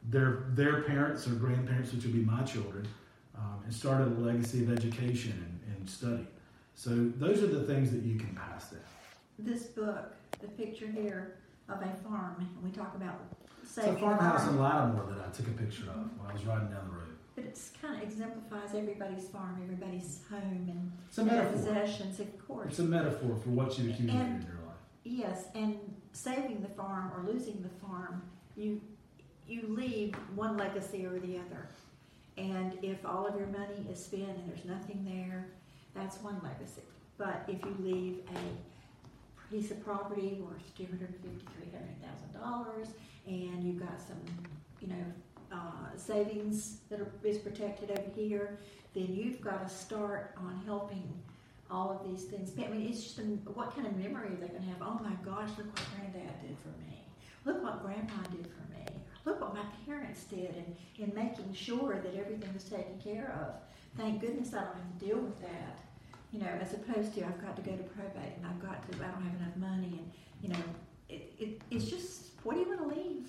their 0.09 0.45
their 0.55 0.81
parents 0.81 1.27
or 1.27 1.31
grandparents, 1.31 1.93
which 1.93 2.03
would 2.03 2.13
be 2.13 2.21
my 2.21 2.41
children, 2.43 2.87
um, 3.37 3.61
and 3.63 3.73
started 3.73 4.07
a 4.17 4.19
legacy 4.19 4.63
of 4.63 4.71
education 4.71 5.33
and, 5.67 5.77
and 5.77 5.89
study. 5.89 6.27
So 6.73 6.89
those 7.17 7.43
are 7.43 7.47
the 7.47 7.63
things 7.63 7.91
that 7.91 8.01
you 8.01 8.17
can 8.17 8.35
pass 8.35 8.71
down. 8.71 8.81
This 9.37 9.63
book, 9.65 10.13
the 10.39 10.47
picture 10.47 10.87
here 10.87 11.37
of 11.69 11.81
a 11.81 11.93
farm, 12.03 12.35
and 12.39 12.63
we 12.63 12.71
talk 12.71 12.95
about 12.95 13.21
It's 13.61 13.77
a 13.77 13.93
farmhouse 13.93 14.41
in 14.47 14.57
farm. 14.57 14.95
Lattimore 14.95 15.13
that 15.13 15.27
I 15.27 15.29
took 15.31 15.47
a 15.47 15.51
picture 15.51 15.83
of 15.83 16.09
when 16.19 16.29
I 16.29 16.33
was 16.33 16.43
riding 16.45 16.69
down 16.69 16.87
the 16.89 16.95
road. 16.95 17.10
But 17.35 17.45
it's 17.45 17.71
kind 17.81 17.95
of 17.95 18.03
exemplifies 18.03 18.75
everybody's 18.75 19.27
farm, 19.29 19.57
everybody's 19.63 20.19
home, 20.29 20.67
and 20.69 20.91
It's 21.07 21.17
a 21.17 21.23
their 21.23 21.43
metaphor. 21.43 21.53
possessions, 21.57 22.19
of 22.19 22.47
course. 22.47 22.67
It's 22.69 22.79
a 22.79 22.83
metaphor 22.83 23.35
for 23.37 23.49
what 23.49 23.77
you've 23.77 23.93
accumulated 23.93 24.25
in 24.27 24.41
your 24.41 24.59
life. 24.67 24.75
Yes, 25.03 25.45
and 25.55 25.77
saving 26.11 26.61
the 26.61 26.67
farm 26.69 27.11
or 27.15 27.23
losing 27.31 27.61
the 27.61 27.85
farm, 27.85 28.21
you 28.57 28.81
you 29.47 29.63
leave 29.67 30.13
one 30.35 30.55
legacy 30.57 31.05
or 31.05 31.19
the 31.19 31.37
other. 31.37 31.67
And 32.37 32.77
if 32.81 33.05
all 33.05 33.25
of 33.27 33.35
your 33.35 33.47
money 33.47 33.85
is 33.91 34.03
spent 34.03 34.29
and 34.29 34.47
there's 34.49 34.63
nothing 34.65 35.03
there, 35.05 35.47
that's 35.93 36.21
one 36.21 36.39
legacy. 36.43 36.83
But 37.17 37.43
if 37.47 37.59
you 37.65 37.75
leave 37.79 38.19
a 38.35 39.51
piece 39.53 39.71
of 39.71 39.83
property 39.83 40.37
worth 40.41 40.75
two 40.77 40.85
hundred 40.85 41.13
fifty, 41.21 41.45
three 41.57 41.71
hundred 41.71 41.95
thousand 42.01 42.33
dollars, 42.39 42.87
and 43.27 43.63
you've 43.63 43.79
got 43.79 43.99
some, 43.99 44.19
you 44.81 44.87
know, 44.87 45.03
uh, 45.51 45.97
savings 45.97 46.77
that 46.89 46.99
are, 46.99 47.11
is 47.23 47.37
protected 47.37 47.91
over 47.91 48.09
here, 48.15 48.57
then 48.93 49.07
you've 49.13 49.41
got 49.41 49.67
to 49.67 49.73
start 49.73 50.33
on 50.37 50.61
helping 50.65 51.11
all 51.69 51.89
of 51.91 52.09
these 52.09 52.25
things. 52.25 52.51
I 52.57 52.67
mean, 52.67 52.87
it's 52.89 53.03
just 53.03 53.19
a, 53.19 53.21
what 53.21 53.73
kind 53.73 53.87
of 53.87 53.95
memory 53.95 54.27
are 54.27 54.35
they 54.35 54.47
going 54.47 54.61
to 54.61 54.67
have? 54.69 54.81
Oh 54.81 54.99
my 55.01 55.15
gosh, 55.23 55.49
look 55.57 55.67
what 55.67 55.85
granddad 55.95 56.41
did 56.41 56.57
for 56.59 56.69
me. 56.83 57.03
Look 57.45 57.63
what 57.63 57.81
grandma 57.81 58.21
did 58.29 58.45
for 58.47 58.73
me. 58.73 58.85
Look 59.25 59.39
what 59.39 59.53
my 59.53 59.63
parents 59.85 60.23
did 60.25 60.55
in, 60.55 61.03
in 61.03 61.15
making 61.15 61.53
sure 61.53 62.01
that 62.03 62.15
everything 62.15 62.53
was 62.53 62.63
taken 62.65 62.99
care 63.03 63.33
of. 63.41 63.55
Thank 63.97 64.21
goodness 64.21 64.53
I 64.53 64.63
don't 64.63 64.75
have 64.75 64.99
to 64.99 65.05
deal 65.05 65.17
with 65.17 65.39
that. 65.41 65.79
You 66.31 66.39
know, 66.39 66.47
as 66.61 66.73
opposed 66.73 67.13
to 67.15 67.25
I've 67.25 67.41
got 67.41 67.55
to 67.55 67.61
go 67.61 67.75
to 67.75 67.83
probate 67.83 68.33
and 68.37 68.45
I've 68.45 68.61
got 68.61 68.89
to, 68.89 68.97
I 68.97 69.11
don't 69.11 69.23
have 69.23 69.39
enough 69.41 69.57
money 69.57 69.99
and, 69.99 70.11
you 70.41 70.49
know, 70.49 70.63
it, 71.09 71.33
it, 71.39 71.61
it's 71.69 71.85
just, 71.85 72.27
what 72.43 72.53
do 72.55 72.61
you 72.61 72.67
want 72.67 72.81
to 72.81 72.87
leave 72.87 73.27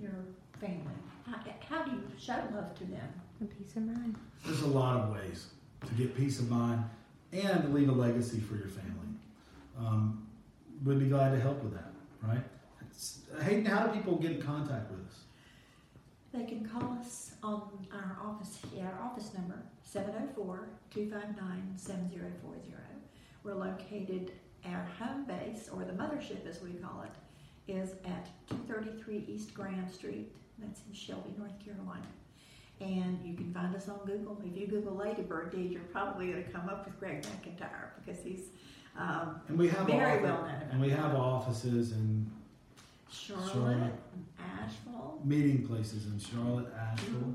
your 0.00 0.12
family? 0.60 0.94
How, 1.26 1.38
how 1.68 1.77
do 1.90 1.96
you 1.96 2.02
show 2.18 2.34
love 2.54 2.74
to 2.78 2.84
them? 2.84 3.08
A 3.40 3.44
peace 3.44 3.76
of 3.76 3.82
mind. 3.84 4.16
There's 4.44 4.62
a 4.62 4.66
lot 4.66 4.96
of 5.00 5.12
ways 5.12 5.46
to 5.86 5.94
get 5.94 6.16
peace 6.16 6.38
of 6.40 6.50
mind 6.50 6.82
and 7.32 7.62
to 7.62 7.68
leave 7.68 7.88
a 7.88 7.92
legacy 7.92 8.40
for 8.40 8.56
your 8.56 8.68
family. 8.68 9.08
Um, 9.78 10.26
we'd 10.84 10.98
be 10.98 11.06
glad 11.08 11.30
to 11.30 11.40
help 11.40 11.62
with 11.62 11.72
that, 11.74 11.92
right? 12.22 12.42
It's, 12.90 13.20
Hayden, 13.42 13.64
how 13.64 13.86
do 13.86 13.92
people 13.92 14.16
get 14.16 14.32
in 14.32 14.42
contact 14.42 14.90
with 14.90 15.00
us? 15.06 15.20
They 16.32 16.44
can 16.44 16.68
call 16.68 16.98
us 17.00 17.32
on 17.42 17.86
our 17.92 18.18
office, 18.24 18.58
yeah, 18.74 18.86
our 18.86 19.00
office 19.06 19.32
number, 19.34 19.62
704-259-7040. 20.94 21.18
We're 23.44 23.54
located, 23.54 24.32
our 24.66 24.86
home 24.98 25.24
base, 25.24 25.70
or 25.72 25.84
the 25.84 25.92
mothership 25.92 26.46
as 26.46 26.60
we 26.60 26.72
call 26.72 27.04
it, 27.04 27.72
is 27.72 27.92
at 28.04 28.28
233 28.48 29.24
East 29.28 29.54
Graham 29.54 29.88
Street. 29.90 30.32
That's 30.60 30.80
in 30.88 30.92
Shelby, 30.92 31.30
North 31.38 31.58
Carolina. 31.64 32.06
And 32.80 33.18
you 33.24 33.34
can 33.34 33.52
find 33.52 33.74
us 33.74 33.88
on 33.88 33.98
Google. 34.06 34.40
If 34.44 34.56
you 34.56 34.66
Google 34.66 34.94
Ladybird 34.94 35.50
Deed, 35.50 35.72
you're 35.72 35.82
probably 35.82 36.28
going 36.30 36.44
to 36.44 36.50
come 36.50 36.68
up 36.68 36.84
with 36.86 36.98
Greg 37.00 37.22
McIntyre 37.22 37.90
because 38.04 38.22
he's 38.22 38.42
um, 38.96 39.40
And 39.48 39.58
we 39.58 39.68
have 39.68 39.86
Very 39.86 40.22
well 40.22 40.42
known. 40.42 40.62
and 40.70 40.80
we 40.80 40.90
have 40.90 41.14
offices 41.14 41.92
and 41.92 42.30
Charlotte, 43.10 43.52
Charlotte. 43.52 43.92
Asheville. 44.38 45.20
meeting 45.24 45.66
places 45.66 46.06
in 46.06 46.18
Charlotte, 46.20 46.66
Asheville 46.78 47.34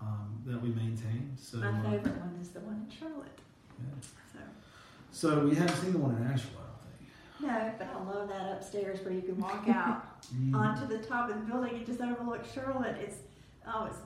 um, 0.00 0.40
that 0.46 0.60
we 0.62 0.68
maintain. 0.70 1.32
So, 1.40 1.58
My 1.58 1.68
uh, 1.70 1.82
favorite 1.90 2.16
one 2.18 2.38
is 2.40 2.48
the 2.50 2.60
one 2.60 2.86
in 2.88 2.96
Charlotte. 2.98 3.38
yeah. 3.80 4.08
So. 4.32 4.38
so 5.10 5.44
we 5.46 5.54
haven't 5.54 5.76
seen 5.76 5.92
the 5.92 5.98
one 5.98 6.14
in 6.16 6.22
Asheville, 6.30 6.60
No, 7.40 7.72
but 7.78 7.86
I 7.86 8.02
love 8.02 8.28
that 8.28 8.52
upstairs 8.52 9.00
where 9.04 9.14
you 9.14 9.22
can 9.22 9.38
walk 9.38 9.68
out 9.72 10.04
onto 10.52 10.86
the 10.86 10.98
top 10.98 11.30
of 11.30 11.36
the 11.36 11.42
building 11.42 11.76
and 11.76 11.86
just 11.86 12.00
overlook 12.00 12.44
Charlotte. 12.52 12.96
It's 13.00 13.18
oh, 13.66 13.86
it's 13.86 13.98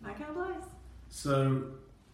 my 0.00 0.12
kind 0.12 0.30
of 0.30 0.36
place. 0.36 0.64
So 1.08 1.64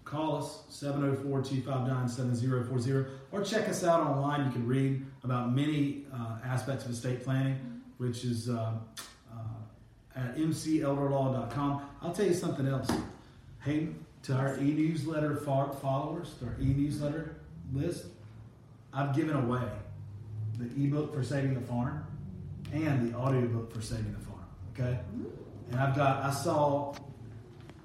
call 0.04 0.36
us 0.36 0.62
704-259-7040 0.70 3.08
or 3.30 3.42
check 3.42 3.68
us 3.68 3.84
out 3.84 4.00
online. 4.00 4.46
You 4.46 4.52
can 4.52 4.66
read 4.66 5.04
about 5.22 5.54
many 5.54 6.06
uh, 6.12 6.38
aspects 6.44 6.84
of 6.84 6.90
estate 6.90 7.22
planning, 7.24 7.80
which 7.98 8.24
is 8.24 8.48
uh, 8.48 8.72
uh, 9.32 9.36
at 10.16 10.36
mcelderlaw.com. 10.36 11.82
I'll 12.00 12.12
tell 12.12 12.26
you 12.26 12.34
something 12.34 12.66
else. 12.66 12.90
Hayden, 13.64 14.04
to 14.24 14.34
our 14.34 14.58
e-newsletter 14.58 15.36
followers, 15.36 16.34
to 16.40 16.46
our 16.46 16.56
e-newsletter 16.60 17.36
list, 17.72 18.06
I've 18.92 19.14
given 19.14 19.36
away 19.36 19.68
the 20.62 20.84
ebook 20.84 21.14
for 21.14 21.22
saving 21.22 21.54
the 21.54 21.60
farm 21.60 22.04
and 22.72 23.12
the 23.12 23.16
audiobook 23.16 23.72
for 23.72 23.80
saving 23.82 24.12
the 24.12 24.24
farm. 24.24 24.44
Okay? 24.74 24.98
And 25.70 25.80
I've 25.80 25.94
got, 25.94 26.22
I 26.22 26.30
saw 26.30 26.94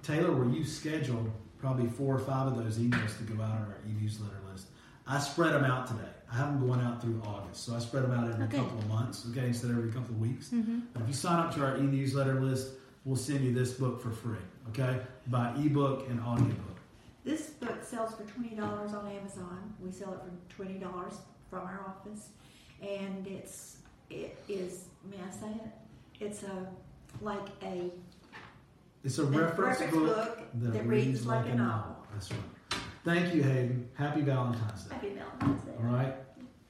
Taylor, 0.03 0.31
where 0.33 0.47
you 0.47 0.63
scheduled 0.63 1.31
probably 1.59 1.87
four 1.87 2.15
or 2.15 2.19
five 2.19 2.47
of 2.47 2.57
those 2.63 2.77
emails 2.77 3.17
to 3.17 3.23
go 3.23 3.41
out 3.41 3.51
on 3.51 3.57
our 3.63 3.77
e-newsletter 3.89 4.39
list. 4.51 4.67
I 5.05 5.19
spread 5.19 5.53
them 5.53 5.63
out 5.63 5.87
today. 5.87 6.09
I 6.31 6.35
have 6.35 6.47
them 6.59 6.67
going 6.67 6.81
out 6.81 7.01
through 7.01 7.21
August, 7.25 7.63
so 7.65 7.73
I 7.75 7.79
spread 7.79 8.03
them 8.03 8.11
out 8.11 8.29
every 8.29 8.45
Okay. 8.45 8.57
couple 8.57 8.77
of 8.79 8.87
months, 8.87 9.25
okay, 9.31 9.47
instead 9.47 9.71
of 9.71 9.77
every 9.77 9.91
couple 9.91 10.13
of 10.15 10.19
weeks. 10.19 10.49
Mm-hmm. 10.49 10.79
But 10.93 11.03
if 11.03 11.07
you 11.07 11.13
sign 11.13 11.39
up 11.39 11.53
to 11.55 11.63
our 11.65 11.77
e-newsletter 11.77 12.41
list, 12.41 12.73
we'll 13.05 13.15
send 13.15 13.45
you 13.45 13.53
this 13.53 13.71
book 13.73 14.01
for 14.01 14.11
free, 14.11 14.37
okay, 14.69 14.99
by 15.27 15.53
ebook 15.55 16.09
and 16.09 16.19
audiobook. 16.19 16.75
This 17.23 17.49
book 17.51 17.81
sells 17.83 18.13
for 18.15 18.23
twenty 18.23 18.55
dollars 18.55 18.93
on 18.93 19.07
Amazon. 19.07 19.73
We 19.81 19.91
sell 19.91 20.13
it 20.13 20.19
for 20.19 20.55
twenty 20.55 20.79
dollars 20.79 21.13
from 21.49 21.59
our 21.59 21.85
office, 21.87 22.29
and 22.81 23.25
it's 23.27 23.77
it 24.09 24.37
is. 24.47 24.85
May 25.09 25.17
I 25.17 25.31
say 25.31 25.47
it? 25.51 25.71
It's 26.25 26.43
a 26.43 26.67
like 27.21 27.47
a 27.63 27.91
It's 29.03 29.17
a 29.19 29.23
a 29.23 29.25
reference, 29.25 29.79
reference 29.81 29.93
book, 29.93 30.15
book 30.15 30.39
that, 30.55 30.73
that 30.73 30.85
reads, 30.85 31.07
reads 31.07 31.25
like, 31.25 31.45
like 31.45 31.53
a 31.53 31.53
a 31.53 31.57
novel. 31.57 31.95
That's 32.13 32.31
right. 32.31 32.41
Thank 33.05 33.33
you, 33.33 33.43
Hayden. 33.43 33.89
Happy 33.93 34.21
Valentine's 34.21 34.83
Day. 34.83 34.93
Happy 34.95 35.09
Valentine's 35.13 35.61
Day. 35.63 35.71
All 35.79 35.85
right. 35.93 36.13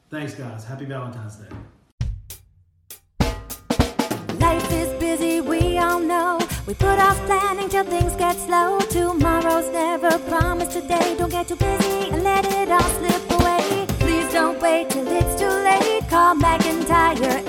Thanks, 0.09 0.35
guys. 0.35 0.63
Happy 0.65 0.85
Valentine's 0.85 1.35
Day. 1.37 1.49
Life 4.39 4.71
is 4.71 4.99
busy, 4.99 5.41
we 5.41 5.77
all 5.79 5.99
know. 5.99 6.39
We 6.67 6.73
put 6.75 6.99
off 6.99 7.17
planning 7.25 7.69
till 7.69 7.83
things 7.85 8.13
get 8.15 8.35
slow. 8.35 8.79
Tomorrow's 8.81 9.69
never 9.71 10.19
promised 10.29 10.73
today. 10.73 11.15
Don't 11.17 11.31
get 11.31 11.47
too 11.47 11.55
busy 11.55 12.09
and 12.11 12.23
let 12.23 12.45
it 12.45 12.69
all 12.69 12.81
slip 12.99 13.31
away. 13.31 13.85
Please 13.99 14.31
don't 14.31 14.61
wait 14.61 14.89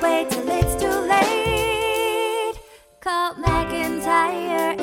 Wait 0.00 0.30
till 0.30 0.48
it's 0.48 0.80
too 0.80 1.00
late. 1.12 2.54
Call 3.00 3.34
McIntyre 3.34 4.77